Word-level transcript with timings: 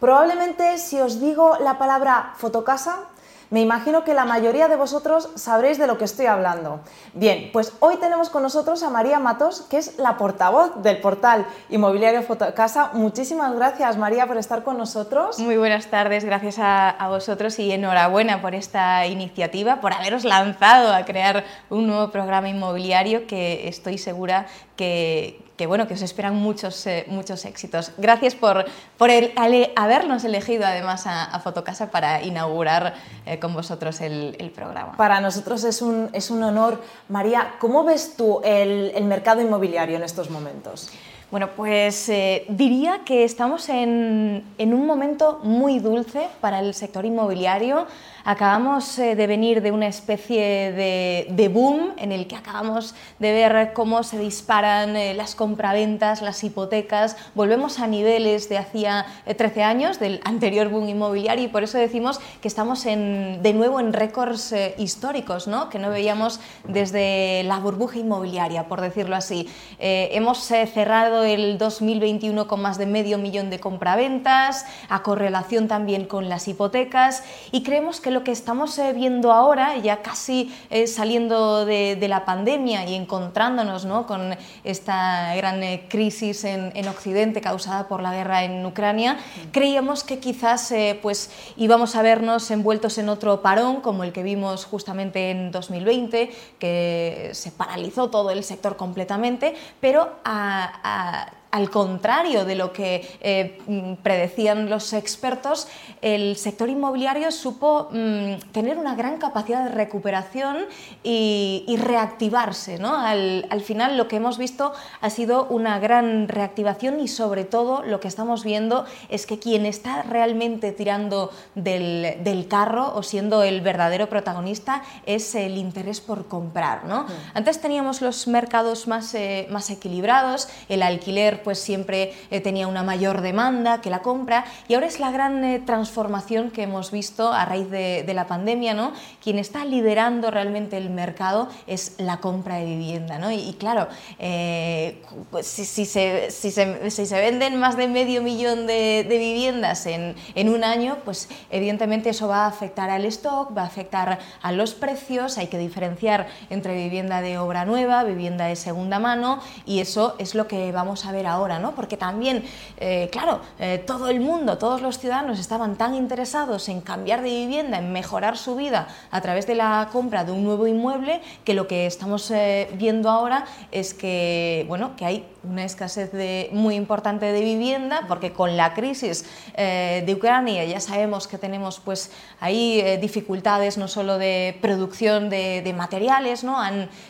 Probablemente 0.00 0.78
si 0.78 0.98
os 1.00 1.20
digo 1.20 1.58
la 1.60 1.78
palabra 1.78 2.32
fotocasa, 2.36 3.10
me 3.50 3.60
imagino 3.60 4.04
que 4.04 4.14
la 4.14 4.24
mayoría 4.24 4.68
de 4.68 4.76
vosotros 4.76 5.28
sabréis 5.34 5.76
de 5.76 5.88
lo 5.88 5.98
que 5.98 6.04
estoy 6.04 6.26
hablando. 6.26 6.80
Bien, 7.14 7.50
pues 7.52 7.72
hoy 7.80 7.96
tenemos 7.96 8.30
con 8.30 8.44
nosotros 8.44 8.84
a 8.84 8.90
María 8.90 9.18
Matos, 9.18 9.62
que 9.68 9.76
es 9.76 9.98
la 9.98 10.16
portavoz 10.16 10.82
del 10.82 11.00
portal 11.00 11.44
inmobiliario 11.68 12.22
Fotocasa. 12.22 12.90
Muchísimas 12.92 13.52
gracias, 13.54 13.96
María, 13.96 14.28
por 14.28 14.36
estar 14.36 14.62
con 14.62 14.78
nosotros. 14.78 15.40
Muy 15.40 15.56
buenas 15.56 15.88
tardes, 15.88 16.24
gracias 16.24 16.58
a, 16.60 17.08
vosotros 17.08 17.58
y 17.58 17.72
enhorabuena 17.72 18.40
por 18.40 18.54
esta 18.54 19.04
iniciativa, 19.08 19.80
por 19.80 19.92
haberos 19.92 20.22
lanzado 20.22 20.94
a 20.94 21.04
crear 21.04 21.44
un 21.70 21.88
nuevo 21.88 22.12
programa 22.12 22.48
inmobiliario 22.48 23.26
que 23.26 23.66
estoy 23.68 23.98
segura 23.98 24.46
que, 24.76 25.49
que 25.60 25.66
bueno, 25.66 25.86
que 25.86 25.92
os 25.92 26.00
esperan 26.00 26.36
muchos, 26.36 26.86
eh, 26.86 27.04
muchos 27.08 27.44
éxitos. 27.44 27.92
Gracias 27.98 28.34
por, 28.34 28.64
por 28.96 29.10
el, 29.10 29.30
habernos 29.76 30.24
elegido 30.24 30.64
además 30.64 31.02
a, 31.04 31.38
Fotocasa 31.40 31.90
para 31.90 32.22
inaugurar 32.22 32.94
eh, 33.26 33.38
con 33.38 33.52
vosotros 33.52 34.00
el, 34.00 34.36
el, 34.38 34.50
programa. 34.52 34.96
Para 34.96 35.20
nosotros 35.20 35.62
es 35.64 35.82
un, 35.82 36.08
es 36.14 36.30
un 36.30 36.42
honor. 36.44 36.80
María, 37.10 37.56
¿cómo 37.58 37.84
ves 37.84 38.14
tú 38.16 38.40
el, 38.42 38.92
el 38.94 39.04
mercado 39.04 39.42
inmobiliario 39.42 39.96
en 39.96 40.02
estos 40.02 40.30
momentos? 40.30 40.88
Bueno, 41.30 41.50
pues 41.54 42.08
eh, 42.08 42.44
diría 42.48 43.02
que 43.04 43.22
estamos 43.22 43.68
en, 43.68 44.42
en, 44.58 44.74
un 44.74 44.84
momento 44.84 45.38
muy 45.44 45.78
dulce 45.78 46.26
para 46.40 46.58
el 46.58 46.74
sector 46.74 47.04
inmobiliario. 47.04 47.86
Acabamos 48.24 48.98
eh, 48.98 49.14
de 49.14 49.26
venir 49.28 49.62
de 49.62 49.70
una 49.70 49.86
especie 49.86 50.72
de, 50.72 51.28
de, 51.30 51.48
boom 51.48 51.92
en 51.98 52.10
el 52.10 52.26
que 52.26 52.34
acabamos 52.34 52.96
de 53.20 53.32
ver 53.32 53.72
cómo 53.74 54.02
se 54.02 54.18
disparan 54.18 54.96
eh, 54.96 55.14
las 55.14 55.36
compraventas, 55.36 56.20
las 56.20 56.42
hipotecas. 56.42 57.16
Volvemos 57.36 57.78
a 57.78 57.86
niveles 57.86 58.48
de 58.48 58.58
hacía 58.58 59.06
13 59.24 59.62
años, 59.62 60.00
del 60.00 60.20
anterior 60.24 60.68
boom 60.68 60.88
inmobiliario, 60.88 61.44
y 61.44 61.48
por 61.48 61.62
eso 61.62 61.78
decimos 61.78 62.18
que 62.42 62.48
estamos 62.48 62.86
en, 62.86 63.40
de 63.40 63.52
nuevo 63.52 63.78
en 63.78 63.92
récords 63.92 64.52
históricos, 64.78 65.46
¿no? 65.46 65.70
que 65.70 65.78
no 65.78 65.90
veíamos 65.90 66.40
desde 66.66 67.44
la 67.44 67.60
burbuja 67.60 67.98
inmobiliaria, 67.98 68.66
por 68.66 68.80
decirlo 68.80 69.14
así. 69.14 69.48
hemos 69.78 70.38
cerrado 70.38 71.19
el 71.22 71.58
2021 71.58 72.46
con 72.46 72.62
más 72.62 72.78
de 72.78 72.86
medio 72.86 73.18
millón 73.18 73.50
de 73.50 73.60
compraventas, 73.60 74.66
a 74.88 75.02
correlación 75.02 75.68
también 75.68 76.06
con 76.06 76.28
las 76.28 76.48
hipotecas 76.48 77.22
y 77.52 77.62
creemos 77.62 78.00
que 78.00 78.10
lo 78.10 78.24
que 78.24 78.32
estamos 78.32 78.78
eh, 78.78 78.92
viendo 78.92 79.32
ahora, 79.32 79.76
ya 79.78 80.02
casi 80.02 80.54
eh, 80.70 80.86
saliendo 80.86 81.64
de, 81.64 81.96
de, 81.96 82.08
la 82.08 82.24
pandemia 82.24 82.84
y 82.86 82.94
encontrándonos 82.94 83.84
¿no? 83.84 84.06
con 84.06 84.36
esta 84.64 85.34
gran 85.34 85.62
eh, 85.62 85.86
crisis 85.88 86.44
en, 86.44 86.72
en, 86.74 86.88
Occidente 86.88 87.40
causada 87.40 87.86
por 87.86 88.02
la 88.02 88.12
guerra 88.12 88.44
en 88.44 88.64
Ucrania, 88.66 89.18
creíamos 89.52 90.02
que 90.02 90.18
quizás 90.18 90.74
pues 91.02 91.30
íbamos 91.56 91.94
a 91.94 92.02
vernos 92.02 92.50
envueltos 92.50 92.98
en 92.98 93.08
otro 93.08 93.42
parón 93.42 93.80
como 93.80 94.02
el 94.02 94.12
que 94.12 94.22
vimos 94.22 94.64
justamente 94.64 95.30
en 95.30 95.52
2020, 95.52 96.30
que 96.58 97.30
se 97.32 97.52
paralizó 97.52 98.10
todo 98.10 98.30
el 98.30 98.42
sector 98.42 98.76
completamente, 98.76 99.54
pero 99.80 100.16
a, 100.24 100.80
a 100.82 101.09
That. 101.10 101.39
Al 101.50 101.70
contrario 101.70 102.44
de 102.44 102.54
lo 102.54 102.72
que 102.72 103.08
eh, 103.20 103.96
predecían 104.02 104.70
los 104.70 104.92
expertos, 104.92 105.68
el 106.00 106.36
sector 106.36 106.68
inmobiliario 106.68 107.30
supo 107.32 107.88
mmm, 107.90 108.34
tener 108.52 108.78
una 108.78 108.94
gran 108.94 109.18
capacidad 109.18 109.64
de 109.64 109.70
recuperación 109.70 110.66
y, 111.02 111.64
y 111.66 111.76
reactivarse. 111.76 112.78
¿no? 112.78 112.96
Al, 112.96 113.46
al, 113.50 113.60
final 113.62 113.96
lo 113.96 114.06
que 114.06 114.16
hemos 114.16 114.38
visto 114.38 114.72
ha 115.00 115.10
sido 115.10 115.46
una 115.46 115.78
gran 115.78 116.28
reactivación 116.28 117.00
y 117.00 117.08
sobre 117.08 117.44
todo 117.44 117.82
lo 117.82 118.00
que 118.00 118.08
estamos 118.08 118.44
viendo 118.44 118.84
es 119.08 119.26
que 119.26 119.38
quien 119.38 119.66
está 119.66 120.02
realmente 120.02 120.72
tirando 120.72 121.30
del, 121.54 122.22
del 122.22 122.46
carro 122.48 122.94
o 122.94 123.02
siendo 123.02 123.42
el 123.42 123.60
verdadero 123.60 124.08
protagonista 124.08 124.82
es 125.06 125.34
el 125.34 125.58
interés 125.58 126.00
por 126.00 126.28
comprar. 126.28 126.84
¿no? 126.84 127.08
Sí. 127.08 127.14
Antes 127.34 127.60
teníamos 127.60 128.02
los 128.02 128.28
mercados 128.28 128.86
más, 128.86 129.14
eh, 129.14 129.48
más 129.50 129.70
equilibrados, 129.70 130.48
el 130.68 130.82
alquiler 130.82 131.39
pues 131.42 131.58
siempre 131.58 132.12
eh, 132.30 132.40
tenía 132.40 132.68
una 132.68 132.82
mayor 132.82 133.20
demanda 133.20 133.80
que 133.80 133.90
la 133.90 134.00
compra 134.00 134.44
y 134.68 134.74
ahora 134.74 134.86
es 134.86 135.00
la 135.00 135.10
gran 135.10 135.44
eh, 135.44 135.60
transformación 135.64 136.50
que 136.50 136.62
hemos 136.62 136.90
visto 136.90 137.32
a 137.32 137.44
raíz 137.44 137.70
de, 137.70 138.02
de, 138.04 138.14
la 138.14 138.26
pandemia, 138.26 138.74
¿no? 138.74 138.92
Quien 139.22 139.38
está 139.38 139.64
liderando 139.64 140.30
realmente 140.30 140.76
el 140.76 140.90
mercado 140.90 141.48
es 141.66 141.94
la 141.98 142.18
compra 142.18 142.56
de 142.56 142.64
vivienda, 142.64 143.18
¿no? 143.18 143.30
Y, 143.30 143.36
y 143.36 143.54
claro, 143.54 143.88
eh, 144.18 145.02
pues 145.30 145.46
si, 145.46 145.64
si, 145.64 145.86
se, 145.86 146.30
si, 146.30 146.50
se, 146.50 146.90
si, 146.90 147.06
se, 147.06 147.20
venden 147.20 147.58
más 147.58 147.76
de 147.76 147.88
medio 147.88 148.22
millón 148.22 148.66
de, 148.66 149.04
de 149.08 149.18
viviendas 149.18 149.86
en, 149.86 150.14
en, 150.34 150.48
un 150.48 150.64
año, 150.64 150.98
pues 151.04 151.28
evidentemente 151.50 152.10
eso 152.10 152.28
va 152.28 152.44
a 152.44 152.46
afectar 152.46 152.90
al 152.90 153.04
stock, 153.06 153.56
va 153.56 153.62
a 153.62 153.66
afectar 153.66 154.18
a 154.42 154.52
los 154.52 154.74
precios, 154.74 155.38
hay 155.38 155.46
que 155.46 155.58
diferenciar 155.58 156.28
entre 156.50 156.74
vivienda 156.74 157.20
de 157.20 157.38
obra 157.38 157.64
nueva, 157.64 158.04
vivienda 158.04 158.46
de 158.46 158.56
segunda 158.56 158.98
mano 158.98 159.40
y 159.64 159.80
eso 159.80 160.14
es 160.18 160.34
lo 160.34 160.46
que 160.46 160.72
vamos 160.72 161.06
a 161.06 161.12
ver 161.12 161.26
ahora, 161.30 161.58
¿no? 161.58 161.74
Porque 161.74 161.96
también, 161.96 162.44
eh, 162.78 163.08
claro, 163.10 163.40
eh, 163.58 163.82
todo 163.86 164.08
el 164.08 164.20
mundo, 164.20 164.58
todos 164.58 164.82
los 164.82 164.98
ciudadanos 164.98 165.38
estaban 165.38 165.76
tan 165.76 165.94
interesados 165.94 166.68
en 166.68 166.80
cambiar 166.80 167.22
de 167.22 167.30
vivienda, 167.30 167.78
en 167.78 167.92
mejorar 167.92 168.36
su 168.36 168.56
vida 168.56 168.88
a 169.10 169.20
través 169.20 169.46
de 169.46 169.54
la 169.54 169.88
compra 169.92 170.24
de 170.24 170.32
un 170.32 170.44
nuevo 170.44 170.66
inmueble, 170.66 171.20
que 171.44 171.54
lo 171.54 171.66
que 171.66 171.86
estamos 171.86 172.30
eh, 172.30 172.68
viendo 172.74 173.10
ahora 173.10 173.44
es 173.70 173.94
que, 173.94 174.64
bueno, 174.68 174.96
que 174.96 175.04
hay 175.04 175.26
una 175.42 175.64
escasez 175.64 176.12
de, 176.12 176.50
muy 176.52 176.74
importante 176.74 177.26
de 177.32 177.40
vivienda, 177.40 178.02
porque 178.08 178.32
con 178.32 178.56
la 178.58 178.74
crisis 178.74 179.24
de 179.56 180.14
Ucrania 180.14 180.64
ya 180.64 180.80
sabemos 180.80 181.26
que 181.26 181.38
tenemos 181.38 181.80
pues 181.80 182.10
ahí 182.40 182.98
dificultades 183.00 183.78
no 183.78 183.88
solo 183.88 184.18
de 184.18 184.58
producción 184.60 185.30
de, 185.30 185.62
de 185.62 185.72
materiales, 185.72 186.44
¿no? 186.44 186.58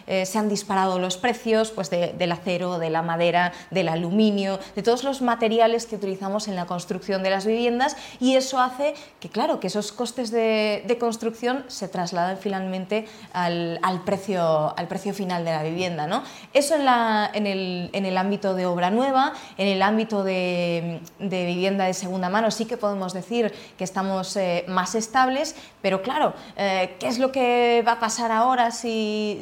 Se 0.07 0.39
han 0.39 0.49
disparado 0.49 1.01
los 1.01 1.17
precios 1.17 1.73
pues 1.73 1.91
de, 1.91 2.13
del 2.13 2.33
acero, 2.33 2.79
de 2.79 2.91
la 2.91 3.03
madera, 3.03 3.53
del 3.71 3.89
de 4.15 4.83
todos 4.83 5.05
los 5.05 5.23
materiales 5.23 5.87
que 5.87 5.97
utilizamos 5.97 6.49
en 6.49 6.57
la 6.57 6.67
construcción 6.67 7.23
de 7.23 7.31
las 7.31 7.47
viviendas 7.47 7.97
y 8.21 8.37
eso 8.37 8.61
hace 8.61 8.95
que, 9.19 9.29
claro, 9.29 9.61
que 9.61 9.69
esos 9.69 9.93
costes 9.93 10.31
de, 10.31 10.97
construcción 11.01 11.65
se 11.69 11.89
trasladan 11.89 12.37
finalmente 12.37 13.07
al, 13.33 13.81
precio, 14.05 14.77
al 14.77 14.89
precio 14.89 15.15
final 15.15 15.45
de 15.45 15.53
la 15.53 15.63
vivienda. 15.63 16.07
¿no? 16.07 16.23
Eso 16.53 16.75
en, 16.75 17.47
el, 17.47 17.91
en 17.93 18.05
el 18.05 18.19
ámbito 18.19 18.55
de 18.55 18.67
obra 18.67 18.91
nueva, 18.91 19.33
en 19.57 19.69
el 19.69 19.83
ámbito 19.83 20.25
de, 20.25 21.01
de, 21.19 21.47
vivienda 21.47 21.87
de 21.87 21.95
segunda 21.95 22.29
mano 22.29 22.51
sí 22.51 22.67
que 22.67 22.77
podemos 22.77 23.13
decir 23.13 23.53
que 23.79 23.85
estamos 23.85 24.37
eh, 24.37 24.65
más 24.69 24.95
estables, 24.95 25.55
pero 25.81 26.03
claro, 26.03 26.35
eh, 26.57 26.97
¿qué 26.99 27.09
es 27.09 27.19
lo 27.19 27.33
que 27.33 27.83
va 27.87 27.93
a 27.93 28.01
pasar 28.01 28.31
ahora 28.31 28.71
si 28.71 29.41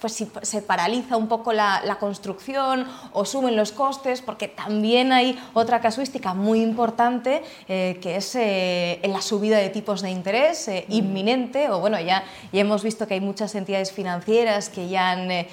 pues 0.00 0.12
si 0.12 0.30
se 0.42 0.62
paraliza 0.62 1.16
un 1.16 1.28
poco 1.28 1.52
la, 1.52 1.82
la, 1.84 1.96
construcción 1.98 2.86
o 3.12 3.24
suben 3.24 3.56
los 3.56 3.72
costes, 3.72 4.20
porque 4.20 4.48
también 4.48 5.12
hay 5.12 5.38
otra 5.54 5.80
casuística 5.80 6.34
muy 6.34 6.62
importante 6.62 7.42
eh, 7.68 7.98
que 8.02 8.16
es 8.16 8.34
eh, 8.34 9.00
la 9.04 9.22
subida 9.22 9.58
de 9.58 9.70
tipos 9.70 10.02
de 10.02 10.10
interés 10.10 10.68
eh, 10.68 10.84
inminente, 10.88 11.70
o 11.70 11.80
bueno, 11.80 11.98
ya, 12.00 12.24
ya 12.52 12.60
hemos 12.60 12.82
visto 12.82 13.06
que 13.06 13.14
hay 13.14 13.20
muchas 13.20 13.54
entidades 13.54 13.92
financieras 13.92 14.68
que 14.68 14.88
ya 14.88 15.10
han 15.10 15.46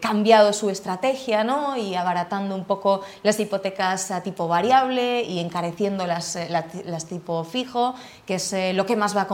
cambiado 0.00 0.52
su 0.52 0.70
estrategia 0.70 1.44
¿no? 1.44 1.76
y 1.76 1.94
abaratando 1.94 2.54
un 2.54 2.64
poco 2.64 3.02
las 3.22 3.38
hipotecas 3.38 4.10
a 4.10 4.22
tipo 4.22 4.48
variable 4.48 5.22
y 5.22 5.38
encareciendo 5.38 6.06
las, 6.06 6.36
las, 6.50 6.74
las 6.84 7.06
tipo 7.06 7.44
fijo, 7.44 7.94
que 8.26 8.36
es 8.36 8.54
lo 8.74 8.86
que 8.86 8.96
más 8.96 9.16
va 9.16 9.26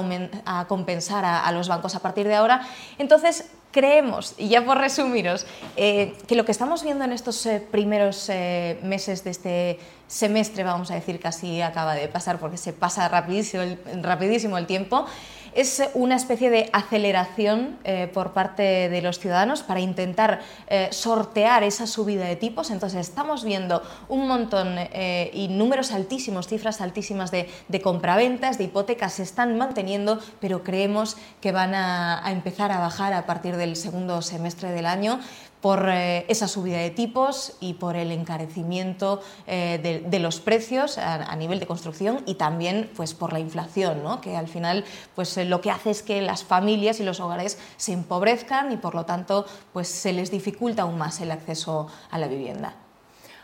a, 0.45 0.61
a 0.61 0.67
compensar 0.67 1.25
a, 1.25 1.41
a 1.41 1.53
los 1.53 1.69
bancos 1.69 1.95
a 1.95 2.01
partir 2.01 2.27
de 2.27 2.35
ahora. 2.35 2.67
Entonces, 2.99 3.51
creemos, 3.71 4.35
y 4.39 4.49
ya 4.49 4.65
por 4.65 4.79
resumiros, 4.79 5.47
eh, 5.77 6.15
que 6.27 6.35
lo 6.35 6.45
que 6.45 6.53
estamos 6.53 6.83
viendo 6.83 7.05
en 7.05 7.13
estos 7.13 7.45
eh, 7.47 7.65
primeros 7.71 8.29
eh, 8.29 8.79
meses 8.83 9.25
de 9.25 9.31
este 9.31 9.79
semestre, 10.09 10.65
vamos 10.65 10.91
a 10.91 10.95
decir, 10.95 11.21
casi 11.21 11.63
acaba 11.63 11.95
de 11.95 12.09
pasar 12.09 12.39
porque 12.39 12.57
se 12.57 12.73
pasa 12.73 13.09
rapidísimo 13.09 13.63
el, 13.63 13.79
rapidísimo 14.03 14.59
el 14.59 14.67
tiempo, 14.67 15.07
es 15.55 15.83
una 15.95 16.17
especie 16.17 16.51
de 16.51 16.71
aceleración 16.73 17.79
eh, 17.85 18.11
por 18.13 18.33
parte 18.33 18.89
de 18.89 19.03
los 19.03 19.19
ciudadanos 19.19 19.63
para 19.63 19.81
intentar 19.81 20.41
eh, 20.69 20.89
sortear 20.91 21.63
esa 21.63 21.87
subida 21.87 22.25
de 22.25 22.37
tipos. 22.37 22.71
Entonces 22.71 23.09
estamos 23.09 23.45
viendo 23.45 23.83
un 24.09 24.27
montón 24.29 24.77
eh, 24.79 25.31
y 25.35 25.49
números 25.49 25.93
altísimos, 25.93 26.47
cifras 26.47 26.81
altísimas 26.81 27.31
de, 27.31 27.49
compraventas, 27.83 28.59
de 28.59 28.65
hipotecas 28.65 29.15
se 29.15 29.23
están 29.23 29.57
manteniendo, 29.57 30.19
pero 30.41 30.63
creemos 30.63 31.17
que 31.41 31.53
van 31.53 31.75
a 31.75 32.23
empezar 32.31 32.73
a 32.73 32.81
bajar 32.81 33.13
a 33.13 33.27
partir 33.27 33.57
del 33.57 33.77
segundo 33.77 34.23
semestre 34.23 34.71
del 34.71 34.87
año 34.87 35.21
por 35.61 35.89
eh, 35.89 36.25
esa 36.29 36.49
subida 36.49 36.79
de 36.79 36.91
tipos 36.91 37.55
y 37.61 37.75
por 37.75 37.97
el 37.97 38.13
encarecimiento 38.13 39.21
eh, 39.47 40.05
de, 40.07 40.19
los 40.19 40.41
precios 40.41 40.99
a, 40.99 41.15
a, 41.15 41.37
nivel 41.37 41.61
de 41.61 41.67
construcción 41.67 42.23
y 42.27 42.35
también 42.35 42.91
pues, 42.97 43.15
por 43.15 43.33
la 43.33 43.41
inflación, 43.41 44.03
¿no? 44.03 44.21
que 44.21 44.37
al 44.37 44.49
final 44.49 44.85
pues, 45.15 45.37
eh, 45.37 45.45
lo 45.45 45.61
que 45.61 45.71
hace 45.71 45.91
es 45.91 46.03
que 46.03 46.21
las 46.23 46.45
familias 46.45 47.01
y 47.01 47.05
los 47.05 47.21
hogares 47.21 47.59
se 47.77 47.93
empobrezcan 47.93 48.73
y 48.73 48.77
por 48.77 48.95
lo 48.95 49.05
tanto 49.07 49.47
pues, 49.73 49.89
se 49.89 50.13
les 50.13 50.31
dificulta 50.31 50.83
aún 50.83 50.99
más 50.99 51.21
el 51.21 51.31
acceso 51.31 51.87
a 52.11 52.19
la 52.19 52.29
vivienda. 52.29 52.75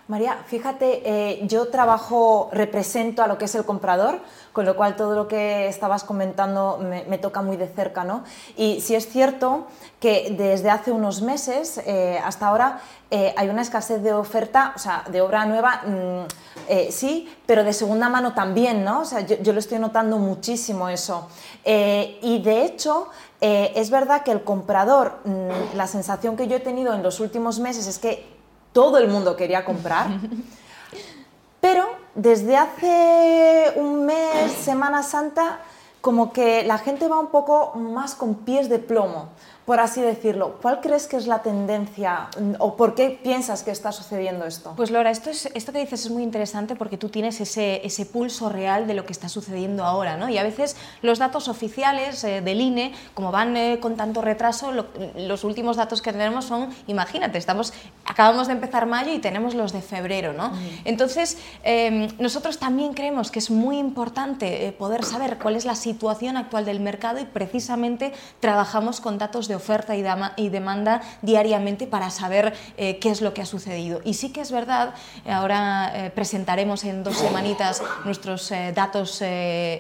María, 0.08 0.38
fíjate, 0.46 1.02
eh, 1.04 1.40
yo 1.48 1.66
trabajo, 1.66 2.48
represento 2.52 3.24
a 3.24 3.26
lo 3.26 3.38
que 3.38 3.46
es 3.46 3.54
el 3.56 3.64
comprador, 3.64 4.20
con 4.52 4.64
lo 4.64 4.76
cual 4.76 4.94
todo 4.94 5.16
lo 5.16 5.26
que 5.26 5.66
estabas 5.66 6.04
comentando 6.04 6.78
me, 6.80 7.18
toca 7.18 7.42
muy 7.42 7.56
de 7.56 7.66
cerca, 7.66 8.04
¿no? 8.04 8.22
Y 8.56 8.80
sí 8.80 8.94
es 8.94 9.08
cierto 9.08 9.66
que 9.98 10.32
desde 10.38 10.70
hace 10.70 10.92
unos 10.92 11.22
meses 11.22 11.82
eh, 11.84 12.20
hasta 12.24 12.46
ahora 12.46 12.80
eh, 13.10 13.34
hay 13.36 13.48
una 13.48 13.62
escasez 13.62 14.00
de 14.00 14.12
oferta, 14.12 14.74
o 14.76 14.78
sea, 14.78 15.02
de 15.10 15.20
obra 15.20 15.44
nueva, 15.44 15.82
mm, 15.84 16.90
sí, 16.90 17.28
pero 17.44 17.64
de 17.64 17.72
segunda 17.72 18.08
mano 18.08 18.32
también, 18.32 18.84
¿no? 18.84 19.00
O 19.00 19.04
sea, 19.04 19.22
yo, 19.22 19.52
lo 19.52 19.58
estoy 19.58 19.80
notando 19.80 20.18
muchísimo 20.18 20.88
eso. 20.88 21.28
y 21.64 22.42
de 22.44 22.64
hecho, 22.64 23.08
es 23.40 23.90
verdad 23.90 24.22
que 24.22 24.30
el 24.30 24.44
comprador, 24.44 25.18
mm, 25.24 25.76
la 25.76 25.88
sensación 25.88 26.36
que 26.36 26.46
yo 26.46 26.56
he 26.56 26.60
tenido 26.60 26.94
en 26.94 27.02
los 27.02 27.18
últimos 27.18 27.58
meses 27.58 27.88
es 27.88 27.98
que 27.98 28.35
todo 28.76 28.98
el 28.98 29.08
mundo 29.08 29.36
quería 29.36 29.64
comprar. 29.64 30.08
Pero 31.62 31.86
desde 32.14 32.58
hace 32.58 33.72
un 33.76 34.04
mes, 34.04 34.52
Semana 34.52 35.02
Santa, 35.02 35.60
como 36.02 36.30
que 36.30 36.62
la 36.62 36.76
gente 36.76 37.08
va 37.08 37.18
un 37.18 37.28
poco 37.28 37.72
más 37.74 38.14
con 38.14 38.34
pies 38.34 38.68
de 38.68 38.78
plomo 38.78 39.30
por 39.66 39.80
así 39.80 40.00
decirlo. 40.00 40.58
¿Cuál 40.62 40.80
crees 40.80 41.08
que 41.08 41.16
es 41.16 41.26
la 41.26 41.42
tendencia 41.42 42.28
o 42.60 42.76
por 42.76 42.94
qué 42.94 43.18
piensas 43.22 43.64
que 43.64 43.72
está 43.72 43.90
sucediendo 43.90 44.46
esto? 44.46 44.72
Pues 44.76 44.92
Laura, 44.92 45.10
esto, 45.10 45.28
es, 45.28 45.46
esto 45.54 45.72
que 45.72 45.80
dices 45.80 46.06
es 46.06 46.10
muy 46.10 46.22
interesante 46.22 46.76
porque 46.76 46.96
tú 46.96 47.08
tienes 47.08 47.40
ese, 47.40 47.84
ese 47.84 48.06
pulso 48.06 48.48
real 48.48 48.86
de 48.86 48.94
lo 48.94 49.04
que 49.04 49.12
está 49.12 49.28
sucediendo 49.28 49.84
ahora, 49.84 50.16
¿no? 50.16 50.28
Y 50.28 50.38
a 50.38 50.44
veces 50.44 50.76
los 51.02 51.18
datos 51.18 51.48
oficiales 51.48 52.22
eh, 52.22 52.40
del 52.40 52.60
INE, 52.60 52.94
como 53.12 53.32
van 53.32 53.56
eh, 53.56 53.80
con 53.80 53.96
tanto 53.96 54.22
retraso, 54.22 54.70
los 55.16 55.42
últimos 55.42 55.76
datos 55.76 56.00
que 56.00 56.12
tenemos 56.12 56.44
son, 56.44 56.68
imagínate, 56.86 57.36
estamos, 57.36 57.74
acabamos 58.04 58.46
de 58.46 58.52
empezar 58.52 58.86
mayo 58.86 59.12
y 59.12 59.18
tenemos 59.18 59.54
los 59.54 59.72
de 59.72 59.82
febrero, 59.82 60.32
¿no? 60.32 60.52
Entonces, 60.84 61.38
em, 61.64 62.08
nosotros 62.20 62.58
también 62.58 62.94
creemos 62.94 63.32
que 63.32 63.40
es 63.40 63.50
muy 63.50 63.78
importante 63.78 64.68
eh, 64.68 64.72
poder 64.72 65.04
saber 65.04 65.38
cuál 65.38 65.56
es 65.56 65.64
la 65.64 65.74
situación 65.74 66.36
actual 66.36 66.64
del 66.64 66.78
mercado 66.78 67.18
y 67.18 67.24
precisamente 67.24 68.12
trabajamos 68.38 69.00
con 69.00 69.18
datos 69.18 69.48
de 69.48 69.55
oferta 69.56 69.96
y, 69.96 70.48
demanda 70.48 71.02
diariamente 71.22 71.86
para 71.86 72.10
saber 72.10 72.54
eh, 72.76 72.98
qué 72.98 73.10
es 73.10 73.20
lo 73.20 73.34
que 73.34 73.42
ha 73.42 73.46
sucedido. 73.46 74.00
Y 74.04 74.14
sí 74.14 74.32
que 74.32 74.40
es 74.40 74.52
verdad, 74.52 74.94
ahora 75.28 75.92
eh, 75.94 76.10
presentaremos 76.10 76.84
en 76.84 77.02
dos 77.02 77.16
semanitas 77.16 77.82
nuestros 78.04 78.50
eh, 78.52 78.72
datos 78.74 79.22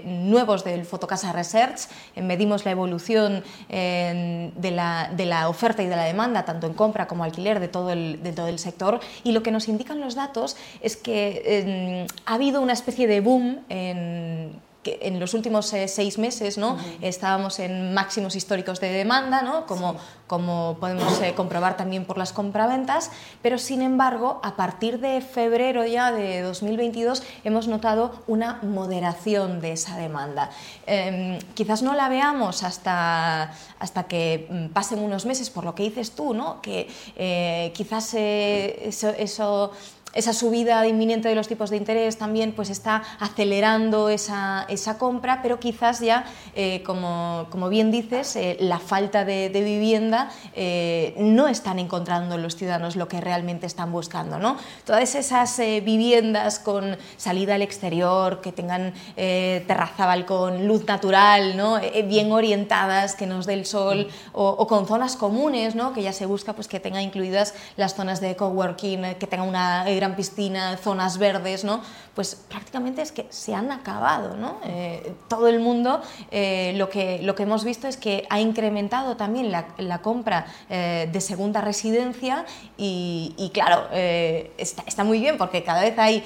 nuevos 0.04 0.64
del 0.64 0.84
Fotocasa 0.84 1.32
Research, 1.32 1.88
medimos 2.16 2.64
la 2.64 2.70
evolución 2.70 3.44
de 3.68 4.70
la, 4.72 5.48
oferta 5.48 5.82
y 5.82 5.86
de 5.86 5.96
la 5.96 6.04
demanda, 6.04 6.44
tanto 6.44 6.66
en 6.66 6.74
compra 6.74 7.06
como 7.06 7.24
alquiler 7.24 7.60
de 7.60 7.68
todo 7.68 7.90
el, 7.90 8.22
de 8.22 8.32
todo 8.32 8.48
el 8.48 8.58
sector, 8.58 9.00
y 9.22 9.32
lo 9.32 9.42
que 9.42 9.50
nos 9.50 9.68
indican 9.68 10.00
los 10.00 10.14
datos 10.14 10.56
es 10.80 10.96
que 10.96 12.06
ha 12.24 12.34
habido 12.34 12.60
una 12.60 12.72
especie 12.72 13.06
de 13.06 13.20
boom 13.20 13.60
en 13.68 14.65
en 15.00 15.20
los 15.20 15.34
últimos 15.34 15.72
eh, 15.72 15.88
seis 15.88 16.18
meses 16.18 16.58
¿no? 16.58 16.78
estábamos 17.00 17.58
en 17.58 17.94
máximos 17.94 18.36
históricos 18.36 18.80
de 18.80 18.90
demanda, 18.90 19.42
¿no? 19.42 19.66
como, 19.66 19.96
como 20.26 20.76
podemos 20.80 21.20
eh, 21.20 21.34
comprobar 21.34 21.76
también 21.76 22.04
por 22.04 22.18
las 22.18 22.32
compraventas, 22.32 23.10
pero 23.42 23.58
sin 23.58 23.82
embargo, 23.82 24.40
a 24.42 24.56
partir 24.56 25.00
de 25.00 25.20
febrero 25.20 25.84
ya 25.84 26.12
de 26.12 26.42
2022 26.42 27.22
hemos 27.44 27.68
notado 27.68 28.22
una 28.26 28.60
moderación 28.62 29.60
de 29.60 29.72
esa 29.72 29.96
demanda. 29.96 30.50
Em, 30.86 31.38
quizás 31.54 31.82
no 31.82 31.94
la 31.94 32.08
veamos 32.08 32.62
hasta, 32.62 33.52
hasta 33.78 34.04
que 34.04 34.46
mm, 34.50 34.66
pasen 34.68 34.98
unos 34.98 35.26
meses, 35.26 35.50
por 35.50 35.64
lo 35.64 35.74
que 35.74 35.84
dices 35.84 36.12
tú, 36.12 36.34
¿no? 36.34 36.60
que 36.60 36.88
eh, 37.16 37.72
quizás 37.74 38.14
eso, 38.14 39.08
eso 39.10 39.72
esa 40.16 40.32
subida 40.32 40.86
inminente 40.86 41.28
de 41.28 41.34
los 41.34 41.46
tipos 41.46 41.70
de 41.70 41.76
interés 41.76 42.16
también 42.16 42.52
pues 42.52 42.70
está 42.70 43.02
acelerando 43.20 44.08
esa, 44.08 44.64
esa 44.68 44.98
compra, 44.98 45.40
pero 45.42 45.60
quizás 45.60 46.00
ya, 46.00 46.24
eh, 46.54 46.82
como, 46.84 47.46
como, 47.50 47.68
bien 47.68 47.90
dices, 47.90 48.34
eh, 48.36 48.56
la 48.60 48.78
falta 48.78 49.24
de, 49.24 49.50
vivienda 49.66 50.30
eh, 50.54 51.14
no 51.18 51.48
están 51.48 51.78
encontrando 51.78 52.38
los 52.38 52.56
ciudadanos 52.56 52.96
lo 52.96 53.08
que 53.08 53.20
realmente 53.20 53.66
están 53.66 53.92
buscando. 53.92 54.38
¿no? 54.38 54.56
Todas 54.84 55.14
esas 55.14 55.58
viviendas 55.58 56.58
con 56.58 56.96
salida 57.16 57.56
al 57.56 57.62
exterior, 57.62 58.40
que 58.40 58.52
tengan 58.52 58.94
terraza, 59.16 60.06
balcón, 60.06 60.66
luz 60.66 60.86
natural, 60.86 61.56
¿no? 61.56 61.80
bien 62.04 62.32
orientadas, 62.32 63.14
que 63.14 63.26
nos 63.26 63.46
dé 63.46 63.54
el 63.54 63.66
sol, 63.66 64.08
o, 64.32 64.66
con 64.66 64.86
zonas 64.86 65.16
comunes, 65.16 65.74
¿no? 65.74 65.92
que 65.92 66.02
ya 66.02 66.12
se 66.12 66.26
busca 66.26 66.52
pues, 66.54 66.68
que 66.68 66.80
tengan 66.80 67.02
incluidas 67.02 67.54
las 67.76 67.94
zonas 67.94 68.20
de 68.20 68.36
coworking, 68.36 69.16
que 69.18 69.26
tengan 69.26 69.48
una 69.48 69.84
gran 69.84 70.05
piscina, 70.14 70.76
zonas 70.76 71.18
verdes, 71.18 71.64
¿no? 71.64 71.80
pues 72.16 72.34
prácticamente 72.34 73.02
es 73.02 73.12
que 73.12 73.26
se 73.28 73.54
han 73.54 73.70
acabado. 73.70 74.36
¿no? 74.36 74.58
Eh, 74.64 75.12
todo 75.28 75.48
el 75.48 75.60
mundo 75.60 76.00
eh, 76.30 76.72
lo, 76.76 76.88
que, 76.88 77.20
lo 77.22 77.34
que 77.34 77.42
hemos 77.42 77.62
visto 77.62 77.86
es 77.86 77.98
que 77.98 78.26
ha 78.30 78.40
incrementado 78.40 79.16
también 79.16 79.52
la, 79.52 79.98
compra 79.98 80.46
eh, 80.70 81.08
de 81.12 81.20
segunda 81.20 81.60
residencia 81.60 82.46
y, 82.78 83.50
claro, 83.52 83.88
está, 83.92 84.82
está, 84.86 85.04
muy 85.04 85.20
bien 85.20 85.36
porque 85.36 85.62
cada 85.62 85.82
vez 85.82 85.98
hay 85.98 86.24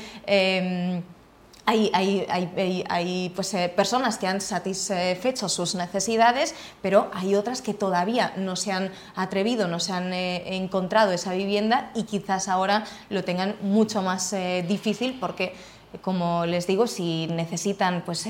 hay, 1.71 2.27
hay, 2.27 2.85
hay, 2.89 3.33
pues, 3.35 3.55
eh, 3.55 3.73
personas 3.75 4.19
que 4.19 4.27
han 4.27 4.41
satisfecho 4.41 5.49
sus 5.49 5.75
necesidades, 5.75 6.55
pero 6.83 7.11
hay 7.15 7.35
otras 7.35 7.63
que 7.63 7.75
todavía 7.75 8.33
no 8.37 8.57
se 8.57 8.73
han 8.73 8.91
atrevido, 9.15 9.69
no 9.69 9.79
se 9.79 9.93
han 9.93 10.13
eh, 10.13 10.57
encontrado 10.57 11.13
esa 11.13 11.33
vivienda 11.33 11.91
y 11.95 12.05
quizás 12.05 12.49
ahora 12.49 12.85
lo 13.09 13.23
tengan 13.23 13.55
mucho 13.63 14.03
más 14.03 14.33
eh, 14.33 14.65
difícil 14.67 15.19
porque 15.21 15.55
como 16.03 16.47
les 16.47 16.69
digo, 16.69 16.87
si 16.87 17.27
necesitan 17.27 18.05
pues, 18.07 18.25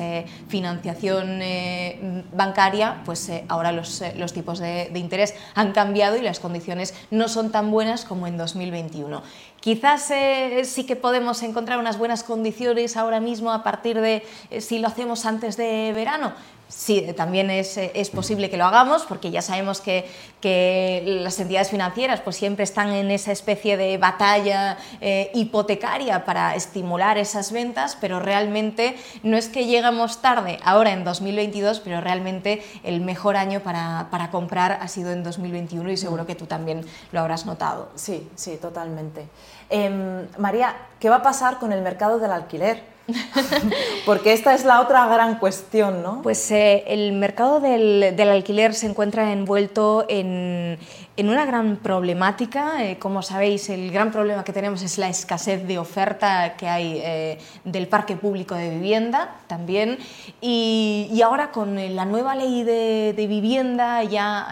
financiación 0.49 1.41
bancaria, 2.33 3.03
pues 3.05 3.31
ahora 3.49 3.71
los, 3.71 4.03
los 4.17 4.33
tipos 4.33 4.61
de, 4.61 4.89
de, 4.91 4.99
interés 4.99 5.35
han 5.55 5.73
cambiado 5.73 6.17
y 6.17 6.23
las 6.23 6.41
condiciones 6.41 6.95
no 7.11 7.29
son 7.29 7.53
tan 7.53 7.71
buenas 7.71 8.07
como 8.07 8.27
en 8.27 8.39
2021. 8.39 9.23
Quizás 9.61 10.11
sí 10.65 10.85
que 10.85 10.97
podemos 10.97 11.43
encontrar 11.43 11.79
unas 11.79 11.99
buenas 11.99 12.25
condiciones 12.25 12.97
ahora 12.97 13.21
mismo 13.21 13.53
a 13.53 13.63
partir 13.63 14.01
de 14.01 14.23
si 14.59 14.79
lo 14.79 14.89
hacemos 14.89 15.27
antes 15.27 15.57
de 15.57 15.93
verano, 15.95 16.33
sí, 16.71 17.05
también 17.17 17.51
es, 17.51 17.77
es, 17.77 18.11
posible 18.11 18.49
que 18.49 18.57
lo 18.57 18.65
hagamos, 18.65 19.03
porque 19.03 19.31
ya 19.31 19.43
sabemos 19.43 19.81
que, 19.81 20.09
que, 20.41 21.03
las 21.23 21.39
entidades 21.39 21.71
financieras 21.71 22.21
pues, 22.21 22.37
siempre 22.37 22.65
están 22.65 22.91
en 22.93 23.11
esa 23.11 23.33
especie 23.33 23.77
de 23.77 23.99
batalla 23.99 24.79
eh, 25.01 25.31
hipotecaria 25.35 26.25
para 26.25 26.55
estimular 26.55 27.19
esas 27.19 27.53
ventas, 27.53 27.99
pero 28.01 28.21
realmente 28.21 28.97
no 29.23 29.37
es 29.37 29.49
que 29.49 29.67
llegamos 29.67 30.23
tarde, 30.23 30.59
ahora 30.65 30.93
en 30.93 31.05
2022, 31.05 31.81
pero 31.81 32.01
realmente 32.01 32.63
el 32.85 33.01
mejor 33.01 33.37
año 33.37 33.61
para, 33.61 34.09
para 34.11 34.31
comprar 34.31 34.79
ha 34.81 34.89
sido 34.89 35.11
en 35.11 35.25
2021 35.25 35.91
y 35.91 35.97
seguro 35.97 36.25
que 36.25 36.37
tú 36.37 36.47
también 36.47 36.87
lo 37.11 37.21
habrás 37.21 37.47
notado. 37.47 37.91
Sí, 37.97 38.29
sí, 38.37 38.57
totalmente. 38.57 39.27
Em, 39.69 40.27
María, 40.39 40.75
¿qué 40.99 41.09
va 41.09 41.17
a 41.17 41.23
pasar 41.23 41.59
con 41.59 41.73
el 41.73 41.83
mercado 41.83 42.19
del 42.19 42.33
alquiler? 42.33 42.83
Porque 44.07 44.33
esta 44.33 44.55
es 44.55 44.65
la 44.65 44.81
otra 44.81 45.07
gran 45.07 45.39
cuestión, 45.39 46.03
¿no? 46.03 46.21
Pues 46.23 46.51
eh, 46.51 46.85
el 46.87 47.13
mercado 47.13 47.61
del, 47.61 48.15
del, 48.17 48.29
alquiler 48.29 48.75
se 48.75 48.87
encuentra 48.87 49.33
envuelto 49.33 50.05
en, 50.09 50.79
en 51.17 51.29
una 51.29 51.45
gran 51.47 51.77
problemática. 51.77 52.85
Eh, 52.85 52.99
como 52.99 53.23
sabéis, 53.23 53.69
el 53.69 53.91
gran 53.91 54.11
problema 54.11 54.45
que 54.45 54.53
tenemos 54.53 54.83
es 54.83 54.99
la 54.99 55.09
escasez 55.09 55.67
de 55.67 55.79
oferta 55.79 56.55
que 56.57 56.69
hay 56.69 57.01
eh, 57.03 57.39
del 57.65 57.89
parque 57.89 58.17
público 58.17 58.55
de 58.55 58.71
vivienda 58.71 59.37
también. 59.47 59.99
Y, 60.41 61.09
y 61.13 61.23
ahora 61.23 61.51
con 61.53 61.77
la 61.95 62.05
nueva 62.05 62.35
ley 62.35 62.63
de, 62.63 63.13
de 63.17 63.27
vivienda 63.27 64.03
ya 64.05 64.47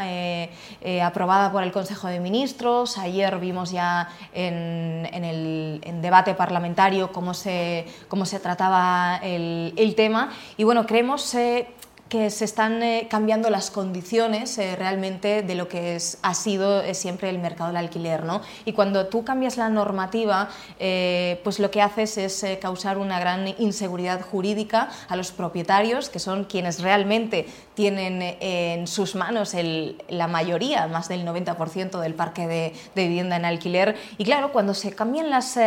aprobada 1.02 1.50
por 1.52 1.62
el 1.62 1.72
Consejo 1.72 2.08
de 2.08 2.20
Ministros, 2.20 2.98
ayer 2.98 3.38
vimos 3.38 3.70
ya 3.70 4.08
en, 4.32 5.08
en 5.12 5.24
el 5.24 5.80
en 5.82 6.02
debate 6.02 6.34
parlamentario 6.34 7.12
cómo 7.12 7.34
se, 7.34 7.86
cómo 8.08 8.26
se 8.26 8.40
trataba 8.48 9.20
el, 9.22 9.74
el 9.76 9.94
tema. 9.94 10.30
Y 10.56 10.64
bueno, 10.64 10.86
creemos 10.86 11.34
eh, 11.34 11.68
que 12.08 12.30
se 12.30 12.44
están 12.44 12.82
eh, 12.82 13.06
cambiando 13.10 13.50
las 13.50 13.70
condiciones 13.70 14.56
eh, 14.58 14.76
realmente 14.76 15.42
de 15.42 15.54
lo 15.54 15.68
que 15.68 15.98
ha 16.22 16.34
sido 16.34 16.82
eh, 16.82 16.94
siempre 16.94 17.28
el 17.28 17.38
mercado 17.38 17.68
del 17.68 17.76
alquiler. 17.76 18.24
¿no? 18.24 18.40
Y 18.64 18.72
cuando 18.72 19.06
tú 19.06 19.24
cambias 19.24 19.56
la 19.56 19.68
normativa, 19.68 20.48
pues 21.42 21.58
lo 21.58 21.70
que 21.70 21.82
haces 21.82 22.18
es 22.18 22.44
causar 22.60 22.98
una 22.98 23.20
gran 23.20 23.48
inseguridad 23.58 24.20
jurídica 24.20 24.88
a 25.08 25.16
los 25.16 25.32
propietarios, 25.32 26.08
que 26.08 26.18
son 26.18 26.44
quienes 26.44 26.80
realmente 26.80 27.46
tienen 27.74 28.36
en 28.40 28.86
sus 28.86 29.14
manos 29.14 29.54
el, 29.54 30.02
la 30.08 30.28
mayoría, 30.28 30.86
más 30.86 31.08
del 31.08 31.26
90% 31.26 32.00
del 32.00 32.14
parque 32.14 32.46
de, 32.46 32.72
vivienda 32.94 33.36
en 33.36 33.44
alquiler. 33.44 33.96
Y 34.18 34.24
claro, 34.24 34.52
cuando 34.52 34.74
se 34.74 34.94
cambian 34.94 35.30
las 35.30 35.58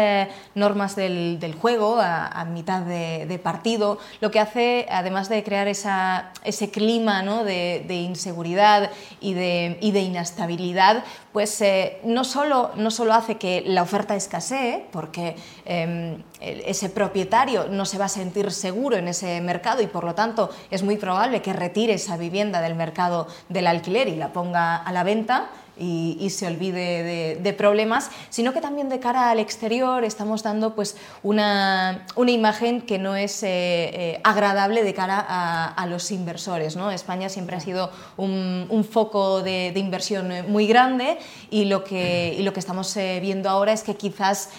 normas 0.56 0.96
del, 0.96 1.56
juego 1.60 2.00
a, 2.02 2.46
mitad 2.46 2.82
de 2.82 3.40
partido, 3.44 4.00
lo 4.22 4.32
que 4.32 4.40
hace, 4.40 4.88
además 4.90 5.30
de 5.30 5.44
crear 5.44 5.68
esa 5.68 6.31
ese 6.44 6.70
clima 6.70 7.22
de, 7.44 7.86
inseguridad 7.90 8.92
y 9.20 9.34
de, 9.34 9.78
de, 9.82 10.00
inestabilidad, 10.02 11.04
pues 11.34 11.62
eh, 11.62 12.00
no, 12.04 12.24
solo, 12.24 12.72
no 12.76 12.92
solo 12.92 13.14
hace 13.14 13.36
que 13.36 13.64
la 13.66 13.84
oferta 13.84 14.16
escasee, 14.16 14.86
porque 14.92 15.36
em, 15.66 16.24
ese 16.40 16.90
propietario 16.90 17.68
no 17.68 17.86
se 17.86 17.98
va 17.98 18.06
a 18.06 18.10
sentir 18.10 18.52
seguro 18.52 18.98
en 18.98 19.08
ese 19.08 19.40
mercado 19.42 19.82
y 19.82 19.88
por 19.88 20.04
lo 20.04 20.16
tanto 20.16 20.50
es 20.72 20.84
muy 20.84 20.98
probable 20.98 21.42
que 21.42 21.54
retire 21.54 21.94
esa 21.94 22.18
vivienda 22.18 22.62
del 22.62 22.76
mercado 22.76 23.28
del 23.50 23.68
alquiler 23.68 24.08
y 24.08 24.16
la 24.16 24.34
ponga 24.34 24.78
a 24.78 24.92
la 24.92 25.04
venta, 25.04 25.50
y, 25.82 26.30
se 26.30 26.48
olvide 26.48 27.36
de, 27.42 27.54
problemas, 27.54 28.10
sino 28.30 28.54
que 28.54 28.62
también 28.62 28.88
de 28.88 29.00
cara 29.00 29.32
al 29.32 29.40
exterior 29.40 30.04
estamos 30.04 30.44
dando 30.44 30.76
pues, 30.76 30.96
una, 31.24 32.06
una 32.16 32.32
imagen 32.32 32.82
que 32.82 32.98
no 32.98 33.16
es 33.16 33.44
eh, 33.44 33.48
eh, 33.50 34.22
agradable 34.24 34.84
de 34.84 34.94
cara 34.94 35.20
a, 35.20 35.86
los 35.88 36.12
inversores. 36.12 36.76
¿no? 36.76 36.92
España 36.92 37.28
siempre 37.28 37.58
ha 37.58 37.60
sido 37.60 37.92
un, 38.16 38.68
un 38.70 38.84
foco 38.86 39.42
de, 39.42 39.72
de, 39.74 39.80
inversión 39.80 40.32
muy 40.48 40.68
grande 40.68 41.18
y 41.50 41.66
lo 41.66 41.84
que, 41.84 42.36
y 42.38 42.44
lo 42.44 42.54
que 42.54 42.60
estamos 42.60 42.96
eh, 42.96 43.20
viendo 43.22 43.50
ahora 43.50 43.74
es 43.74 43.84
que 43.84 43.96
quizás 43.96 44.50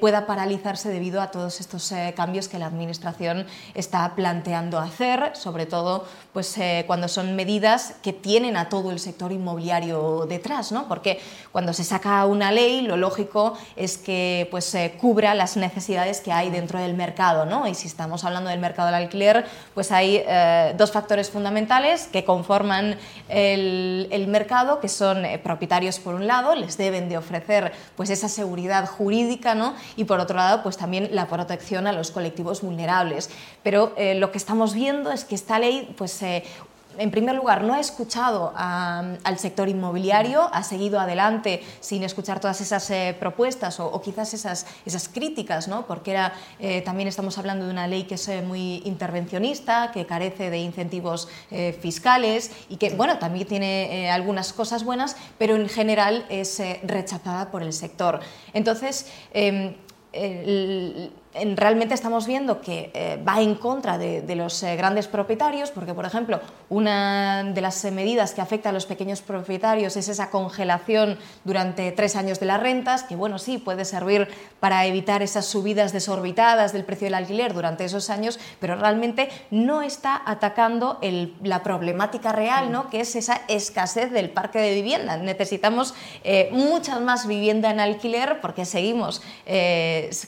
pueda 0.00 0.26
paralizarse 0.26 0.88
debido 0.88 1.20
a 1.22 1.30
todos 1.30 1.60
estos 1.60 1.92
cambios 2.14 2.48
que 2.48 2.58
la 2.58 2.66
Administración 2.66 3.46
está 3.74 4.14
planteando 4.14 4.78
hacer, 4.78 5.34
sobre 5.34 5.66
todo 5.66 6.04
pues, 6.32 6.56
cuando 6.86 7.08
son 7.08 7.36
medidas 7.36 7.94
que 8.02 8.12
tienen 8.12 8.56
a 8.56 8.68
todo 8.68 8.90
el 8.90 8.98
sector 8.98 9.32
inmobiliario 9.32 10.26
detrás. 10.28 10.71
Porque 10.88 11.20
cuando 11.52 11.72
se 11.72 11.84
saca 11.84 12.24
una 12.26 12.52
ley, 12.52 12.82
lo 12.82 12.96
lógico 12.96 13.56
es 13.76 13.98
que 13.98 14.48
pues, 14.50 14.76
cubra 15.00 15.34
las 15.34 15.56
necesidades 15.56 16.20
que 16.20 16.32
hay 16.32 16.50
dentro 16.50 16.78
del 16.78 16.94
mercado, 16.94 17.46
¿no? 17.46 17.66
Y 17.66 17.74
si 17.74 17.86
estamos 17.86 18.24
hablando 18.24 18.50
del 18.50 18.60
mercado 18.60 18.86
del 18.86 18.96
alquiler, 18.96 19.44
pues 19.74 19.92
hay 19.92 20.22
eh, 20.26 20.74
dos 20.76 20.92
factores 20.92 21.30
fundamentales 21.30 22.08
que 22.12 22.24
conforman 22.24 22.96
el, 23.28 24.26
mercado, 24.28 24.80
que 24.80 24.88
son 24.88 25.24
eh, 25.24 25.38
propietarios 25.38 25.98
por 25.98 26.14
un 26.14 26.26
lado, 26.26 26.54
les 26.54 26.76
deben 26.76 27.08
de 27.08 27.18
ofrecer 27.18 27.72
pues, 27.96 28.10
esa 28.10 28.28
seguridad 28.28 28.86
jurídica, 28.86 29.54
¿no? 29.54 29.74
Y 29.96 30.04
por 30.04 30.20
otro 30.20 30.36
lado, 30.36 30.62
pues 30.62 30.76
también 30.76 31.10
la 31.12 31.26
protección 31.26 31.86
a 31.86 31.92
los 31.92 32.10
colectivos 32.10 32.62
vulnerables. 32.62 33.30
Pero 33.62 33.92
eh, 33.96 34.14
lo 34.14 34.30
que 34.30 34.38
estamos 34.38 34.74
viendo 34.74 35.10
es 35.10 35.24
que 35.24 35.34
esta 35.34 35.58
ley 35.58 35.94
pues, 35.96 36.20
en 36.98 37.10
primer 37.10 37.34
lugar, 37.34 37.62
no 37.62 37.74
ha 37.74 37.80
escuchado 37.80 38.52
al 38.56 39.38
sector 39.38 39.68
inmobiliario, 39.68 40.48
ha 40.52 40.62
seguido 40.62 41.00
adelante 41.00 41.62
sin 41.80 42.02
escuchar 42.02 42.40
todas 42.40 42.60
esas 42.60 42.88
eh, 42.90 43.16
propuestas 43.18 43.80
o, 43.80 44.00
quizás 44.00 44.34
esas, 44.34 44.66
esas 44.84 45.08
críticas, 45.08 45.68
¿no? 45.68 45.86
porque 45.86 46.12
era, 46.12 46.32
eh, 46.58 46.82
también 46.82 47.08
estamos 47.08 47.38
hablando 47.38 47.66
de 47.66 47.70
una 47.70 47.86
ley 47.86 48.04
que 48.04 48.14
es 48.14 48.28
eh, 48.28 48.42
muy 48.42 48.82
intervencionista, 48.84 49.90
que 49.92 50.06
carece 50.06 50.50
de 50.50 50.58
incentivos 50.58 51.28
fiscales 51.80 52.50
y 52.68 52.76
que 52.76 52.90
bueno, 52.90 53.18
también 53.18 53.46
tiene 53.46 54.10
algunas 54.10 54.52
cosas 54.52 54.84
buenas, 54.84 55.16
pero 55.38 55.56
en 55.56 55.68
general 55.68 56.24
es 56.28 56.60
rechazada 56.82 57.50
por 57.50 57.62
el 57.62 57.72
sector. 57.72 58.20
Entonces, 58.52 59.06
em, 59.32 59.74
realmente 61.56 61.94
estamos 61.94 62.26
viendo 62.26 62.60
que 62.60 62.90
eh, 62.92 63.18
va 63.26 63.40
en 63.40 63.54
contra 63.54 63.96
de, 63.96 64.22
los 64.36 64.62
eh, 64.62 64.76
grandes 64.76 65.08
propietarios, 65.08 65.70
porque, 65.70 65.94
por 65.94 66.04
ejemplo, 66.04 66.40
una 66.68 67.42
de 67.44 67.60
las 67.60 67.84
medidas 67.84 68.32
que 68.32 68.40
afecta 68.40 68.68
a 68.68 68.72
los 68.72 68.86
pequeños 68.86 69.22
propietarios 69.22 69.96
es 69.96 70.08
esa 70.08 70.30
congelación 70.30 71.18
durante 71.44 71.90
tres 71.92 72.16
años 72.16 72.38
de 72.38 72.46
las 72.46 72.60
rentas, 72.60 73.02
que, 73.04 73.16
bueno, 73.16 73.38
sí, 73.38 73.58
puede 73.58 73.84
servir 73.84 74.28
para 74.60 74.84
evitar 74.84 75.22
esas 75.22 75.46
subidas 75.46 75.92
desorbitadas 75.92 76.72
del 76.72 76.84
precio 76.84 77.06
del 77.06 77.14
alquiler 77.14 77.54
durante 77.54 77.84
esos 77.84 78.10
años, 78.10 78.38
pero 78.60 78.76
realmente 78.76 79.30
no 79.50 79.82
está 79.82 80.20
atacando 80.26 81.00
la 81.42 81.62
problemática 81.62 82.32
real, 82.32 82.70
¿no? 82.70 82.90
que 82.90 83.00
es 83.00 83.16
esa 83.16 83.40
escasez 83.48 84.10
del 84.10 84.30
parque 84.30 84.58
de 84.58 84.74
vivienda. 84.74 85.16
Necesitamos 85.16 85.94
eh, 86.24 86.50
mucha 86.52 86.98
más 87.00 87.26
vivienda 87.26 87.70
en 87.70 87.80
alquiler 87.80 88.40
porque 88.40 88.64
seguimos 88.64 89.22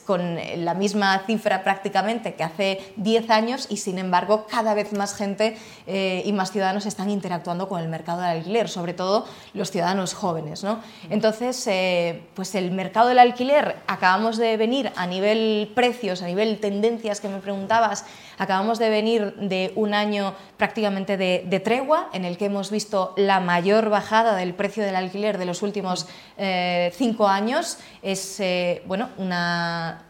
con 0.06 0.37
la 0.56 0.75
misma 0.75 0.94
cifra 1.27 1.65
prácticamente 1.65 2.35
que 2.35 2.45
hace 2.45 2.93
10 2.97 3.31
años 3.31 3.67
y 3.71 3.79
sin 3.79 3.99
embargo 3.99 4.47
cada 4.49 4.75
vez 4.75 4.93
más 4.93 5.15
gente 5.15 5.57
eh, 5.87 6.23
y 6.25 6.33
más 6.33 6.53
ciudadanos 6.53 6.87
están 6.87 7.11
interactuando 7.11 7.69
con 7.69 7.81
el 7.81 7.89
mercado 7.89 8.21
del 8.21 8.39
alquiler, 8.39 8.69
sobre 8.69 8.95
todo 8.95 9.27
los 9.53 9.71
ciudadanos 9.71 10.15
jóvenes. 10.15 10.65
¿no? 10.65 10.81
Entonces, 11.11 11.67
eh, 11.67 12.23
pues 12.35 12.55
el 12.55 12.71
mercado 12.71 13.09
del 13.09 13.19
alquiler, 13.19 13.77
acabamos 13.87 14.37
de 14.37 14.57
venir 14.57 14.93
a 14.97 15.07
nivel 15.07 15.71
precios, 15.75 16.23
a 16.23 16.27
nivel 16.27 16.59
tendencias 16.61 17.21
que 17.21 17.29
me 17.29 17.39
preguntabas, 17.39 18.05
acabamos 18.39 18.79
de 18.79 18.91
venir 18.91 19.35
de 19.37 19.73
un 19.77 19.95
año 19.95 20.35
prácticamente 20.57 21.17
de, 21.17 21.61
tregua 21.65 22.11
en 22.13 22.25
el 22.25 22.37
que 22.37 22.47
hemos 22.47 22.71
visto 22.71 23.15
la 23.17 23.41
mayor 23.41 23.89
bajada 23.89 24.37
del 24.37 24.55
precio 24.55 24.85
del 24.85 24.97
alquiler 24.97 25.39
de 25.39 25.47
los 25.47 25.63
últimos 25.63 26.07
eh, 26.37 26.93
cinco 26.95 27.29
años. 27.29 27.79
Es 28.03 28.43
bueno, 28.87 29.09
una 29.17 30.03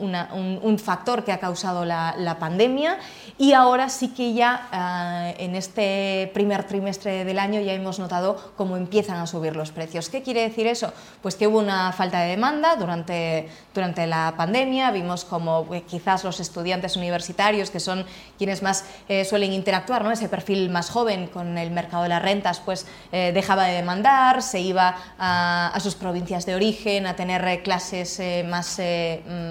un, 0.00 0.78
factor 0.78 1.24
que 1.24 1.32
ha 1.32 1.38
causado 1.38 1.84
la, 1.84 2.36
pandemia 2.38 2.98
y 3.38 3.52
ahora 3.52 3.88
sí 3.88 4.08
que 4.08 4.32
ya 4.34 4.68
ah, 4.72 5.32
en 5.38 5.54
este 5.56 6.30
primer 6.32 6.64
trimestre 6.64 7.24
del 7.24 7.38
año 7.38 7.60
ya 7.60 7.72
hemos 7.72 7.98
notado 7.98 8.52
cómo 8.56 8.76
empiezan 8.76 9.16
a 9.16 9.26
subir 9.26 9.56
los 9.56 9.72
precios. 9.72 10.08
¿Qué 10.08 10.22
quiere 10.22 10.42
decir 10.42 10.66
eso? 10.66 10.92
Pues 11.22 11.34
que 11.34 11.46
hubo 11.46 11.58
una 11.58 11.92
falta 11.92 12.20
de 12.20 12.30
demanda 12.30 12.76
durante, 12.76 13.48
durante 13.74 14.06
la 14.06 14.34
pandemia, 14.36 14.90
vimos 14.90 15.24
como 15.24 15.66
eh, 15.74 15.82
quizás 15.82 16.24
los 16.24 16.40
estudiantes 16.40 16.96
universitarios, 16.96 17.70
que 17.70 17.80
son 17.80 18.06
quienes 18.38 18.62
más 18.62 18.84
eh, 19.08 19.24
suelen 19.24 19.52
interactuar, 19.52 20.04
¿no? 20.04 20.10
ese 20.10 20.28
perfil 20.28 20.70
más 20.70 20.90
joven 20.90 21.26
con 21.26 21.58
el 21.58 21.70
mercado 21.70 22.04
de 22.04 22.08
las 22.08 22.22
rentas, 22.22 22.60
pues 22.60 22.86
eh, 23.12 23.32
dejaba 23.34 23.64
de 23.64 23.74
demandar, 23.74 24.42
se 24.42 24.60
iba 24.60 24.96
a, 25.18 25.78
sus 25.80 25.94
provincias 25.94 26.46
de 26.46 26.54
origen 26.54 27.06
a 27.06 27.16
tener 27.16 27.62
clases 27.62 28.20
más, 28.44 28.80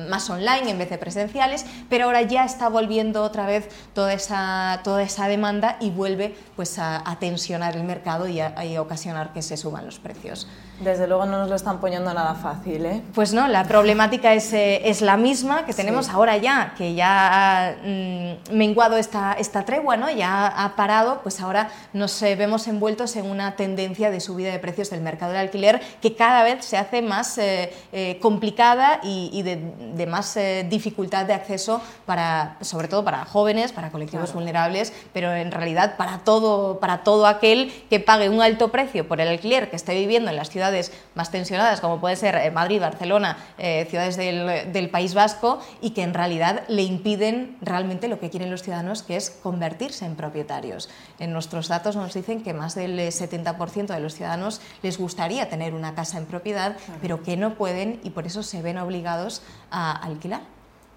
más 0.10 0.30
online 0.30 0.39
en 0.48 0.78
vez 0.78 0.90
de 0.90 0.98
presenciales, 0.98 1.66
pero 1.90 2.06
ahora 2.06 2.22
ya 2.22 2.46
está 2.46 2.70
volviendo 2.70 3.24
otra 3.24 3.46
vez 3.46 3.70
toda 3.94 4.14
esa, 4.14 4.82
toda 4.84 5.04
esa 5.04 5.28
demanda 5.28 5.78
y 5.80 5.90
vuelve 5.90 6.36
pues, 6.56 6.80
a, 6.80 7.04
tensionar 7.20 7.76
el 7.76 7.84
mercado 7.84 8.28
y 8.28 8.40
a, 8.40 8.54
ocasionar 8.80 9.34
que 9.34 9.42
se 9.42 9.58
suban 9.58 9.86
los 9.86 10.00
precios. 10.00 10.48
Desde 10.80 11.08
luego 11.08 11.26
no 11.26 11.40
nos 11.40 11.50
lo 11.50 11.56
están 11.56 11.80
poniendo 11.80 12.14
nada 12.14 12.36
fácil. 12.36 12.86
¿eh? 12.86 13.02
Pues 13.14 13.34
no, 13.34 13.48
la 13.48 13.64
problemática 13.64 14.34
es, 14.34 14.54
eh, 14.54 14.90
es 14.90 15.02
la 15.02 15.18
misma 15.18 15.66
que 15.66 15.74
tenemos 15.74 16.10
ahora 16.10 16.38
ya, 16.38 16.74
que 16.78 16.94
ya 16.94 17.70
ha 17.70 17.76
mm, 17.84 18.56
menguado 18.56 18.98
esta, 18.98 19.34
esta 19.34 19.66
tregua, 19.66 19.98
¿no? 19.98 20.10
ya 20.10 20.48
ha 20.48 20.76
parado, 20.76 21.22
pues 21.22 21.40
ahora 21.42 21.70
nos 21.94 22.22
eh, 22.22 22.36
vemos 22.36 22.68
envueltos 22.68 23.16
en 23.16 23.30
una 23.30 23.56
tendencia 23.56 24.12
de 24.12 24.20
subida 24.20 24.52
de 24.52 24.60
precios 24.60 24.90
del 24.90 25.02
mercado 25.02 25.32
del 25.32 25.42
alquiler 25.42 25.82
que 26.02 26.16
cada 26.16 26.44
vez 26.44 26.66
se 26.66 26.78
hace 26.78 27.02
más 27.02 27.38
eh, 27.38 28.20
complicada 28.22 29.00
y, 29.04 29.30
y 29.34 29.42
de, 29.42 29.60
de, 29.96 30.06
más 30.06 30.38
eh, 30.38 30.66
dificultad 30.70 31.26
de 31.26 31.34
acceso 31.34 31.82
para, 32.06 32.58
sobre 32.62 32.88
todo 32.88 33.04
para 33.04 33.26
jóvenes, 33.26 33.72
para 33.72 33.90
colectivos 33.90 34.34
vulnerables, 34.34 34.94
pero 35.14 35.34
en 35.34 35.52
realidad 35.52 35.98
para 35.98 36.20
todo, 36.20 36.80
para 36.80 37.04
todo 37.04 37.26
aquel 37.28 37.72
que 37.90 38.00
pague 38.00 38.30
un 38.30 38.42
alto 38.42 38.70
precio 38.70 39.08
por 39.08 39.22
el 39.22 39.28
alquiler, 39.28 39.70
que 39.70 39.76
esté 39.76 39.96
viviendo 39.96 40.30
en 40.30 40.36
las 40.36 40.50
ciudades 40.50 40.69
más 41.16 41.32
tensionadas, 41.32 41.82
como 41.82 42.00
puede 42.00 42.16
ser 42.16 42.36
eh, 42.36 42.52
Madrid, 42.52 42.80
Barcelona, 42.80 43.38
eh, 43.58 43.86
ciudades 43.90 44.18
del, 44.18 44.72
del, 44.72 44.90
País 44.90 45.14
Vasco, 45.14 45.60
y 45.82 45.92
que 45.92 46.04
en 46.04 46.14
realidad 46.14 46.64
le 46.68 46.84
impiden 46.84 47.58
realmente 47.62 48.08
lo 48.08 48.20
que 48.20 48.30
quieren 48.30 48.52
los 48.52 48.64
ciudadanos, 48.64 49.04
que 49.04 49.16
es 49.16 49.30
convertirse 49.30 50.06
en 50.06 50.16
propietarios. 50.16 50.90
En 51.20 51.34
nuestros 51.34 51.68
datos 51.68 51.96
nos 51.96 52.14
dicen 52.14 52.44
que 52.44 52.54
más 52.54 52.76
del 52.76 53.00
70% 53.00 53.88
de 53.88 54.00
los 54.00 54.16
ciudadanos 54.16 54.62
les 54.82 54.98
gustaría 54.98 55.50
tener 55.50 55.74
una 55.74 55.96
casa 55.96 56.18
en 56.18 56.26
propiedad, 56.26 56.76
pero 57.02 57.24
que 57.24 57.38
no 57.38 57.56
pueden 57.56 58.00
y 58.04 58.12
por 58.12 58.26
eso 58.26 58.44
se 58.44 58.62
ven 58.62 58.78
obligados 58.78 59.42
a 59.72 59.92
alquilar. 59.92 60.42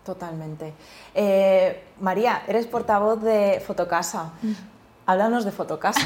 Totalmente. 0.05 0.75
Eh, 1.14 1.85
María, 2.00 2.43
eres 2.49 2.67
portavoz 2.67 3.23
de 3.23 3.62
Fotocasa. 3.64 4.33
Háblanos 5.04 5.44
de 5.44 5.50
Fotocasa. 5.50 6.00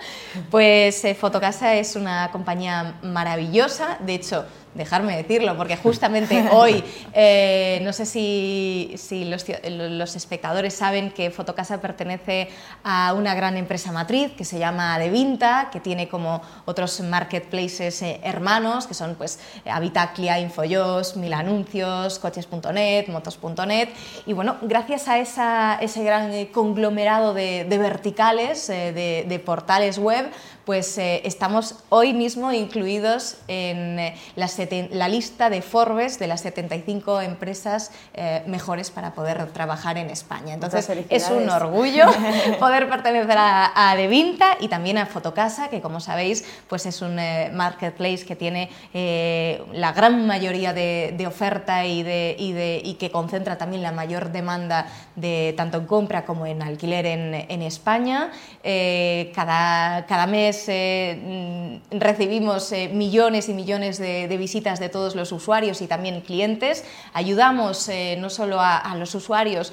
pues 0.50 1.04
eh, 1.04 1.14
Fotocasa 1.14 1.74
es 1.74 1.96
una 1.96 2.30
compañía 2.30 2.94
maravillosa. 3.02 3.98
De 4.00 4.14
hecho, 4.14 4.44
dejarme 4.76 5.16
decirlo, 5.16 5.56
porque 5.56 5.76
justamente 5.76 6.48
hoy, 6.52 6.82
eh, 7.12 7.80
no 7.82 7.92
sé 7.92 8.06
si, 8.06 8.94
los, 9.34 10.16
espectadores 10.16 10.74
saben 10.74 11.10
que 11.10 11.30
Fotocasa 11.30 11.80
pertenece 11.80 12.48
a 12.84 13.12
una 13.14 13.34
gran 13.34 13.56
empresa 13.56 13.92
matriz 13.92 14.32
que 14.32 14.44
se 14.44 14.58
llama 14.58 14.98
Devinta, 14.98 15.68
que 15.72 15.80
tiene 15.80 16.08
como 16.08 16.42
otros 16.64 17.00
marketplaces 17.00 18.02
eh, 18.02 18.20
hermanos, 18.22 18.86
que 18.86 18.94
son 18.94 19.14
pues 19.14 19.38
Habitaclia, 19.64 20.38
Infojos, 20.40 21.16
Mil 21.16 21.32
Anuncios, 21.32 22.18
Coches.net, 22.18 23.08
Motos.net, 23.08 23.88
y 24.26 24.32
bueno, 24.32 24.56
gracias 24.62 25.08
a 25.38 25.78
ese 25.80 26.04
gran 26.04 26.46
conglomerado 26.46 27.34
de, 27.34 27.64
verticales, 27.68 28.68
eh, 28.70 29.24
de 29.26 29.38
portales 29.38 29.98
web, 29.98 30.30
pues 30.66 30.98
eh, 30.98 31.22
estamos 31.24 31.76
hoy 31.90 32.12
mismo 32.12 32.52
incluidos 32.52 33.36
en 33.46 34.00
eh, 34.00 34.16
la, 34.34 35.08
lista 35.08 35.48
de 35.48 35.62
Forbes 35.62 36.18
de 36.18 36.26
las 36.26 36.40
75 36.40 37.20
empresas 37.20 37.92
eh, 38.14 38.42
mejores 38.48 38.90
para 38.90 39.14
poder 39.14 39.46
trabajar 39.52 39.96
en 39.96 40.10
España. 40.10 40.54
Entonces 40.54 40.90
es 41.08 41.30
un 41.30 41.48
orgullo 41.48 42.06
poder 42.58 42.88
pertenecer 42.88 43.38
a, 43.38 43.90
a 43.92 43.94
Devinta 43.94 44.56
y 44.58 44.66
también 44.66 44.98
a 44.98 45.06
Fotocasa, 45.06 45.68
que 45.68 45.80
como 45.80 46.00
sabéis 46.00 46.44
pues 46.68 46.84
es 46.84 47.00
un 47.00 47.14
marketplace 47.54 48.26
que 48.26 48.34
tiene 48.34 48.68
la 49.72 49.92
gran 49.92 50.26
mayoría 50.26 50.72
de, 50.72 51.24
oferta 51.28 51.86
y, 51.86 52.02
de, 52.02 52.34
y, 52.36 52.52
de, 52.52 52.80
y, 52.84 52.94
que 52.94 53.12
concentra 53.12 53.56
también 53.56 53.82
la 53.82 53.92
mayor 53.92 54.32
demanda 54.32 54.88
de 55.14 55.54
tanto 55.56 55.78
en 55.78 55.86
compra 55.86 56.24
como 56.24 56.44
en 56.44 56.60
alquiler 56.60 57.06
en, 57.06 57.34
en 57.34 57.62
España. 57.62 58.32
cada, 58.62 60.06
cada 60.06 60.26
mes 60.26 60.55
eh, 60.68 61.80
mm, 61.90 61.98
recibimos 61.98 62.72
eh, 62.72 62.88
millones 62.92 63.48
y 63.48 63.54
millones 63.54 63.98
de, 63.98 64.34
visitas 64.36 64.80
de 64.80 64.88
todos 64.88 65.14
los 65.14 65.32
usuarios 65.32 65.82
y 65.82 65.86
también 65.86 66.20
clientes. 66.20 66.84
Ayudamos 67.12 67.88
eh, 67.88 68.16
no 68.18 68.30
solo 68.30 68.58
a, 68.60 68.94
los 68.96 69.14
usuarios, 69.14 69.72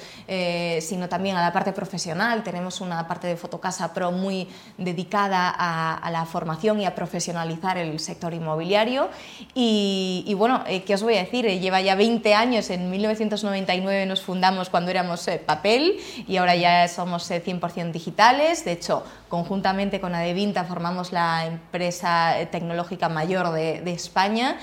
sino 0.80 1.08
también 1.08 1.36
a 1.36 1.42
la 1.42 1.52
parte 1.52 1.72
profesional. 1.72 2.42
Tenemos 2.42 2.80
una 2.80 3.08
parte 3.08 3.26
de 3.26 3.36
Fotocasa 3.36 3.94
Pro 3.94 4.12
muy 4.12 4.48
dedicada 4.76 5.54
a, 5.56 6.10
la 6.10 6.26
formación 6.26 6.80
y 6.80 6.86
a 6.86 6.94
profesionalizar 6.94 7.78
el 7.78 7.98
sector 8.00 8.34
inmobiliario. 8.34 9.08
Y, 9.54 10.34
bueno, 10.36 10.62
¿qué 10.86 10.94
os 10.94 11.02
voy 11.02 11.14
a 11.14 11.20
decir? 11.20 11.46
Lleva 11.46 11.80
ya 11.80 11.94
20 11.94 12.34
años, 12.34 12.70
en 12.70 12.90
1999 12.90 14.06
nos 14.06 14.20
fundamos 14.20 14.68
cuando 14.68 14.90
éramos 14.90 15.28
papel 15.46 15.96
y 16.28 16.36
ahora 16.36 16.54
ya 16.54 16.86
somos 16.88 17.30
100% 17.30 17.92
digitales. 17.92 18.64
De 18.64 18.72
hecho, 18.72 19.04
conjuntamente 19.28 20.00
con 20.00 20.14
Adevinta 20.14 20.64
formamos 20.74 21.12
la 21.12 21.46
empresa 21.46 22.34
tecnológica 22.50 23.08
mayor 23.08 23.52
de, 23.52 23.80
de 23.80 23.92
España 23.92 24.58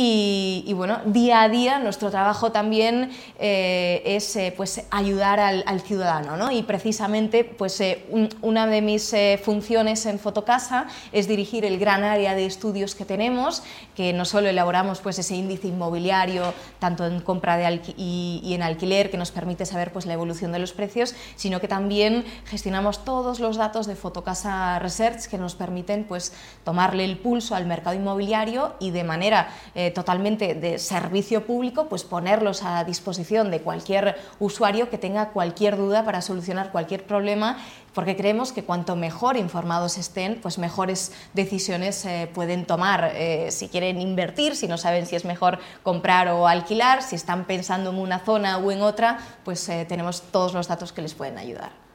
y, 0.00 0.72
bueno, 0.74 1.00
día 1.06 1.42
a 1.42 1.48
día 1.48 1.80
nuestro 1.80 2.08
trabajo 2.12 2.52
también 2.52 3.10
eh, 3.36 4.00
es 4.04 4.36
eh, 4.36 4.54
pues, 4.56 4.82
ayudar 4.92 5.40
al, 5.40 5.80
ciudadano 5.80 6.36
¿no? 6.36 6.52
y 6.52 6.62
precisamente 6.62 7.42
pues, 7.42 7.80
eh, 7.80 8.04
una 8.40 8.68
de 8.68 8.80
mis 8.80 9.12
funciones 9.42 10.06
en 10.06 10.20
Fotocasa 10.20 10.86
es 11.10 11.26
dirigir 11.26 11.64
el 11.64 11.80
gran 11.80 12.04
área 12.04 12.36
de 12.36 12.46
estudios 12.46 12.94
que 12.94 13.04
tenemos, 13.04 13.64
que 13.96 14.12
no 14.12 14.24
solo 14.24 14.48
elaboramos 14.48 15.00
pues, 15.00 15.18
ese 15.18 15.34
índice 15.34 15.66
inmobiliario 15.66 16.54
tanto 16.78 17.04
en 17.04 17.20
compra 17.20 17.56
de 17.56 17.80
y, 17.96 18.52
en 18.54 18.62
alquiler 18.62 19.10
que 19.10 19.16
nos 19.16 19.32
permite 19.32 19.66
saber 19.66 19.92
pues, 19.92 20.06
la 20.06 20.12
evolución 20.12 20.52
de 20.52 20.60
los 20.60 20.72
precios, 20.72 21.16
sino 21.34 21.60
que 21.60 21.66
también 21.66 22.24
gestionamos 22.46 23.04
todos 23.04 23.40
los 23.40 23.56
datos 23.56 23.88
de 23.88 23.96
Fotocasa 23.96 24.78
Research 24.78 25.26
que 25.26 25.38
nos 25.38 25.56
permiten 25.56 26.04
pues, 26.04 26.32
tomarle 26.62 27.04
el 27.04 27.18
pulso 27.18 27.56
al 27.56 27.66
mercado 27.66 27.96
inmobiliario 27.96 28.76
y 28.78 28.92
de 28.92 29.02
manera 29.02 29.48
totalmente 29.90 30.54
de 30.54 30.78
servicio 30.78 31.46
público, 31.46 31.88
pues 31.88 32.04
ponerlos 32.04 32.62
a 32.62 32.84
disposición 32.84 33.50
de 33.50 33.60
cualquier 33.60 34.16
usuario 34.38 34.90
que 34.90 34.98
tenga 34.98 35.30
cualquier 35.30 35.76
duda 35.76 36.04
para 36.04 36.22
solucionar 36.22 36.72
cualquier 36.72 37.04
problema, 37.06 37.58
porque 37.94 38.16
creemos 38.16 38.52
que 38.52 38.64
cuanto 38.64 38.96
mejor 38.96 39.36
informados 39.36 39.98
estén, 39.98 40.40
pues 40.40 40.58
mejores 40.58 41.12
decisiones 41.34 42.04
eh, 42.04 42.30
pueden 42.32 42.64
tomar. 42.64 43.12
Eh, 43.14 43.50
si 43.50 43.68
quieren 43.68 44.00
invertir, 44.00 44.56
si 44.56 44.68
no 44.68 44.78
saben 44.78 45.06
si 45.06 45.16
es 45.16 45.24
mejor 45.24 45.58
comprar 45.82 46.28
o 46.28 46.46
alquilar, 46.46 47.02
si 47.02 47.16
están 47.16 47.44
pensando 47.44 47.90
en 47.90 47.98
una 47.98 48.20
zona 48.20 48.58
o 48.58 48.70
en 48.70 48.82
otra, 48.82 49.18
pues 49.44 49.68
eh, 49.68 49.84
tenemos 49.88 50.22
todos 50.22 50.54
los 50.54 50.68
datos 50.68 50.92
que 50.92 51.02
les 51.02 51.14
pueden 51.14 51.38
ayudar. 51.38 51.87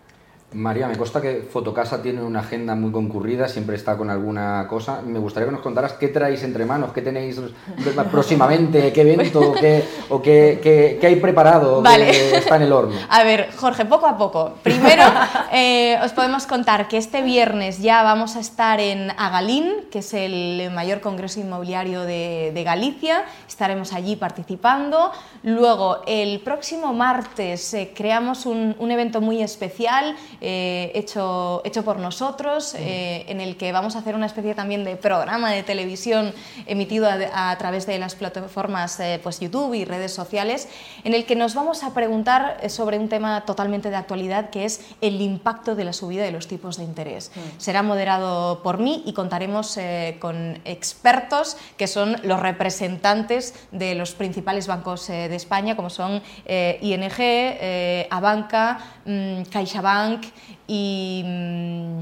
María, 0.53 0.87
me 0.87 0.97
consta 0.97 1.21
que 1.21 1.47
Fotocasa 1.51 2.01
tiene 2.01 2.21
una 2.21 2.41
agenda 2.41 2.75
muy 2.75 2.91
concurrida, 2.91 3.47
siempre 3.47 3.75
está 3.75 3.97
con 3.97 4.09
alguna 4.09 4.67
cosa. 4.69 5.01
Me 5.01 5.19
gustaría 5.19 5.47
que 5.47 5.53
nos 5.53 5.61
contaras 5.61 5.93
qué 5.93 6.07
traéis 6.09 6.43
entre 6.43 6.65
manos, 6.65 6.91
qué 6.93 7.01
tenéis 7.01 7.39
próximamente, 8.11 8.93
qué 8.93 9.01
evento 9.01 9.53
qué, 9.59 9.83
o 10.09 10.21
qué, 10.21 10.59
qué, 10.99 11.05
hay 11.05 11.15
preparado, 11.17 11.81
vale. 11.81 12.37
está 12.37 12.57
en 12.57 12.63
el 12.63 12.71
horno. 12.71 12.95
A 13.09 13.23
ver, 13.23 13.49
Jorge, 13.55 13.85
poco 13.85 14.07
a 14.07 14.17
poco. 14.17 14.53
Primero, 14.63 15.03
eh, 15.51 15.97
os 16.03 16.11
podemos 16.11 16.45
contar 16.45 16.87
que 16.87 16.97
este 16.97 17.21
viernes 17.21 17.79
ya 17.79 18.03
vamos 18.03 18.35
a 18.35 18.39
estar 18.39 18.79
en 18.79 19.11
Agalín, 19.11 19.71
que 19.91 19.99
es 19.99 20.13
el 20.13 20.71
mayor 20.73 21.01
congreso 21.01 21.39
inmobiliario 21.39 22.01
de, 22.01 22.51
de 22.53 22.63
Galicia. 22.63 23.25
Estaremos 23.47 23.93
allí 23.93 24.15
participando. 24.15 25.11
Luego, 25.43 26.01
el 26.07 26.39
próximo 26.41 26.93
martes 26.93 27.73
eh, 27.73 27.91
creamos 27.95 28.45
un, 28.45 28.75
un 28.79 28.91
evento 28.91 29.21
muy 29.21 29.41
especial 29.41 30.15
eh, 30.45 30.91
hecho, 30.93 31.61
hecho 31.63 31.85
por 31.85 31.99
nosotros, 31.99 32.75
eh, 32.75 33.23
en 33.29 33.39
el 33.39 33.55
que 33.55 33.71
vamos 33.71 33.95
a 33.95 33.99
hacer 33.99 34.13
una 34.13 34.25
especie 34.25 34.53
también 34.53 34.83
de 34.83 34.97
programa 34.97 35.49
de 35.53 35.63
televisión 35.63 36.33
emitido 36.65 37.07
a, 37.09 37.57
través 37.57 37.85
de 37.85 37.97
las 37.97 38.15
plataformas 38.15 38.99
eh, 38.99 39.21
pues 39.23 39.39
YouTube 39.39 39.73
y 39.73 39.85
redes 39.85 40.11
sociales, 40.13 40.67
en 41.05 41.13
el 41.13 41.23
que 41.25 41.37
nos 41.37 41.55
vamos 41.55 41.85
a 41.85 41.93
preguntar 41.93 42.57
sobre 42.69 42.99
un 42.99 43.07
tema 43.07 43.45
totalmente 43.45 43.89
de 43.89 43.95
actualidad, 43.95 44.49
que 44.49 44.65
es 44.65 44.81
el 44.99 45.21
impacto 45.21 45.75
de 45.75 45.85
la 45.85 45.93
subida 45.93 46.23
de 46.23 46.31
los 46.31 46.49
tipos 46.49 46.75
de 46.75 46.83
interés. 46.83 47.31
Será 47.57 47.81
moderado 47.81 48.61
por 48.63 48.79
mí 48.79 49.01
y 49.05 49.13
contaremos 49.13 49.79
con 50.19 50.59
expertos 50.65 51.55
que 51.77 51.87
son 51.87 52.17
los 52.23 52.41
representantes 52.41 53.53
de 53.71 53.95
los 53.95 54.11
principales 54.11 54.67
bancos 54.67 55.07
de 55.07 55.33
España, 55.33 55.77
como 55.77 55.89
son 55.89 56.21
ING, 56.45 58.07
Abanca, 58.09 58.79
mm, 59.05 59.43
CaixaBank, 59.43 60.32
y 60.67 61.23
mm, 61.25 61.99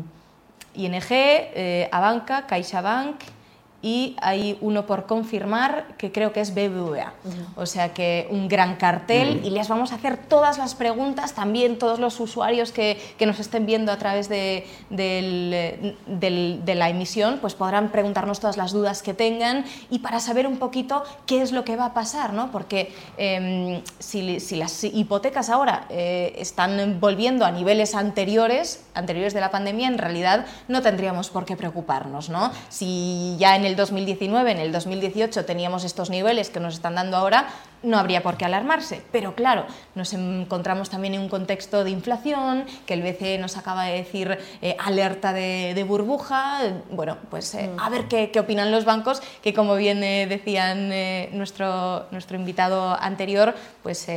ING, 0.76 1.04
eh, 1.10 1.90
Abanca, 1.92 2.48
CaixaBank 2.48 3.41
y 3.82 4.16
hay 4.22 4.58
uno 4.62 4.86
por 4.86 5.06
confirmar 5.06 5.96
que 5.98 6.12
creo 6.12 6.34
que 6.34 6.42
es 6.42 6.54
BBVA. 6.54 7.14
O 7.56 7.66
sea 7.66 7.94
que 7.94 8.28
un 8.30 8.48
gran 8.48 8.76
cartel 8.76 9.42
y 9.44 9.50
les 9.50 9.68
vamos 9.68 9.92
a 9.92 9.96
hacer 9.96 10.18
todas 10.18 10.58
las 10.58 10.76
preguntas, 10.76 11.34
también 11.34 11.80
todos 11.80 12.00
los 12.00 12.20
usuarios 12.20 12.72
que, 12.72 13.00
que 13.18 13.26
nos 13.26 13.40
estén 13.40 13.66
viendo 13.66 13.92
a 13.92 13.98
través 13.98 14.30
de, 14.30 14.68
del, 14.90 16.62
de 16.64 16.76
la 16.76 16.90
emisión, 16.90 17.40
pues 17.42 17.56
podrán 17.56 17.90
preguntarnos 17.90 18.40
todas 18.40 18.58
las 18.58 18.72
dudas 18.72 19.02
que 19.02 19.14
tengan 19.14 19.66
y 19.90 20.00
para 20.00 20.20
saber 20.20 20.48
un 20.48 20.58
poquito 20.58 21.04
qué 21.26 21.42
es 21.42 21.52
lo 21.52 21.64
que 21.64 21.76
va 21.76 21.86
a 21.86 21.94
pasar, 21.94 22.34
¿no? 22.34 22.52
porque 22.52 22.94
em, 23.18 23.82
si, 24.00 24.40
si, 24.40 24.56
las 24.56 24.84
hipotecas 24.84 25.50
ahora 25.50 25.86
eh, 25.90 26.34
están 26.38 27.00
volviendo 27.00 27.46
a 27.46 27.52
niveles 27.52 27.96
anteriores, 27.96 28.84
anteriores 28.94 29.34
de 29.34 29.40
la 29.40 29.50
pandemia, 29.50 29.88
en 29.88 29.98
realidad 29.98 30.46
no 30.68 30.82
tendríamos 30.82 31.30
por 31.30 31.46
qué 31.46 31.56
preocuparnos. 31.56 32.30
¿no? 32.30 32.52
Si 32.70 33.36
ya 33.40 33.56
en 33.56 33.66
el 33.66 33.71
2019, 33.76 34.52
en 34.52 34.58
el 34.58 34.72
2018 34.72 35.46
teníamos 35.46 35.84
estos 35.84 36.10
niveles 36.10 36.50
que 36.50 36.60
nos 36.60 36.76
están 36.76 36.96
dando 36.96 37.18
ahora, 37.18 37.48
no 37.84 37.98
habría 37.98 38.22
por 38.22 38.38
qué 38.38 38.46
alarmarse. 38.46 39.02
Pero 39.12 39.36
claro, 39.36 39.66
nos 39.96 40.14
encontramos 40.14 40.90
también 40.90 41.16
en 41.16 41.22
un 41.22 41.30
contexto 41.30 41.84
de 41.84 41.92
inflación, 41.92 42.66
que 42.86 42.94
el 42.94 43.02
BCE 43.02 43.38
nos 43.38 43.58
acaba 43.58 43.86
de 43.86 43.98
decir 43.98 44.38
eh, 44.62 44.76
alerta 44.80 45.34
de, 45.34 45.86
burbuja. 45.88 46.60
Bueno, 46.92 47.18
pues 47.30 47.54
eh, 47.56 47.70
a 47.80 47.90
ver 47.90 48.06
qué, 48.06 48.32
opinan 48.40 48.72
los 48.72 48.86
bancos, 48.86 49.22
que 49.42 49.54
como 49.54 49.76
bien 49.76 50.04
eh, 50.04 50.28
decían 50.28 50.92
nuestro, 51.38 52.06
nuestro 52.12 52.38
invitado 52.38 52.96
anterior, 53.00 53.56
pues 53.84 54.08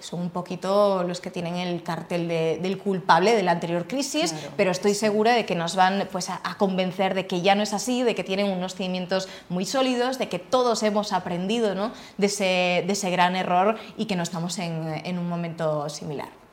son 0.00 0.20
un 0.20 0.30
poquito 0.30 1.02
los 1.02 1.20
que 1.20 1.30
tienen 1.30 1.56
el 1.56 1.82
cartel 1.82 2.28
del 2.28 2.78
culpable 2.78 3.34
de 3.34 3.42
la 3.42 3.52
anterior 3.52 3.86
crisis, 3.86 4.34
pero 4.56 4.70
estoy 4.70 4.94
segura 4.94 5.32
de 5.34 5.46
que 5.46 5.54
nos 5.54 5.76
van 5.76 6.08
pues, 6.10 6.30
a, 6.30 6.40
convencer 6.58 7.14
de 7.14 7.26
que 7.26 7.42
ya 7.42 7.54
no 7.54 7.62
es 7.62 7.72
así, 7.72 8.02
de 8.02 8.14
que 8.14 8.24
tienen 8.24 8.50
unos 8.50 8.74
cimientos 8.74 9.28
muy 9.48 9.64
sólidos, 9.64 10.18
de 10.18 10.28
que 10.28 10.38
todos 10.38 10.82
hemos 10.82 11.12
aprendido 11.12 11.74
¿no? 11.74 11.92
de, 12.18 12.26
ese, 12.26 12.84
de, 12.86 12.92
ese, 12.92 13.10
gran 13.10 13.36
error 13.36 13.76
y 13.96 14.06
que 14.06 14.16
no 14.16 14.22
estamos 14.22 14.58
en, 14.58 15.02
en 15.04 15.18
un 15.18 15.28
momento 15.28 15.88
similar. 15.88 16.43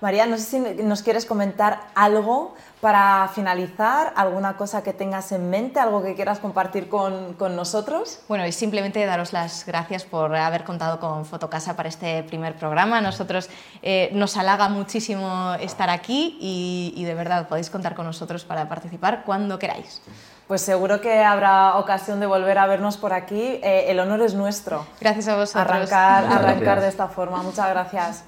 María, 0.00 0.26
no 0.26 0.36
sé 0.36 0.44
si 0.44 0.82
nos 0.82 1.02
quieres 1.02 1.26
comentar 1.26 1.80
algo 1.94 2.54
para 2.80 3.28
finalizar, 3.34 4.12
alguna 4.14 4.56
cosa 4.56 4.82
que 4.82 4.92
tengas 4.92 5.32
en 5.32 5.50
mente, 5.50 5.80
algo 5.80 6.02
que 6.02 6.14
quieras 6.14 6.38
compartir 6.38 6.88
con, 6.88 7.34
con, 7.34 7.56
nosotros. 7.56 8.20
Bueno, 8.28 8.46
y 8.46 8.52
simplemente 8.52 9.04
daros 9.04 9.32
las 9.32 9.66
gracias 9.66 10.04
por 10.04 10.34
haber 10.36 10.62
contado 10.62 11.00
con 11.00 11.24
Fotocasa 11.24 11.74
para 11.74 11.88
este 11.88 12.22
primer 12.22 12.54
programa. 12.54 13.00
Nosotros 13.00 13.50
eh, 13.82 14.10
nos 14.12 14.36
halaga 14.36 14.68
muchísimo 14.68 15.54
estar 15.60 15.90
aquí 15.90 16.38
y, 16.40 16.92
y 16.96 17.04
de 17.04 17.14
verdad 17.14 17.48
podéis 17.48 17.68
contar 17.68 17.96
con 17.96 18.06
nosotros 18.06 18.44
para 18.44 18.68
participar 18.68 19.24
cuando 19.24 19.58
queráis. 19.58 20.00
Pues 20.46 20.62
seguro 20.62 21.00
que 21.02 21.22
habrá 21.22 21.76
ocasión 21.76 22.20
de 22.20 22.26
volver 22.26 22.56
a 22.56 22.66
vernos 22.66 22.96
por 22.96 23.12
aquí. 23.12 23.60
Eh, 23.62 23.86
el 23.88 24.00
honor 24.00 24.22
es 24.22 24.34
nuestro. 24.34 24.86
Gracias 24.98 25.28
a 25.28 25.36
vosotros. 25.36 25.66
Arrancar, 25.66 26.24
arrancar 26.24 26.80
de 26.80 26.88
esta 26.88 27.08
forma. 27.08 27.42
Muchas 27.42 27.68
gracias. 27.68 28.24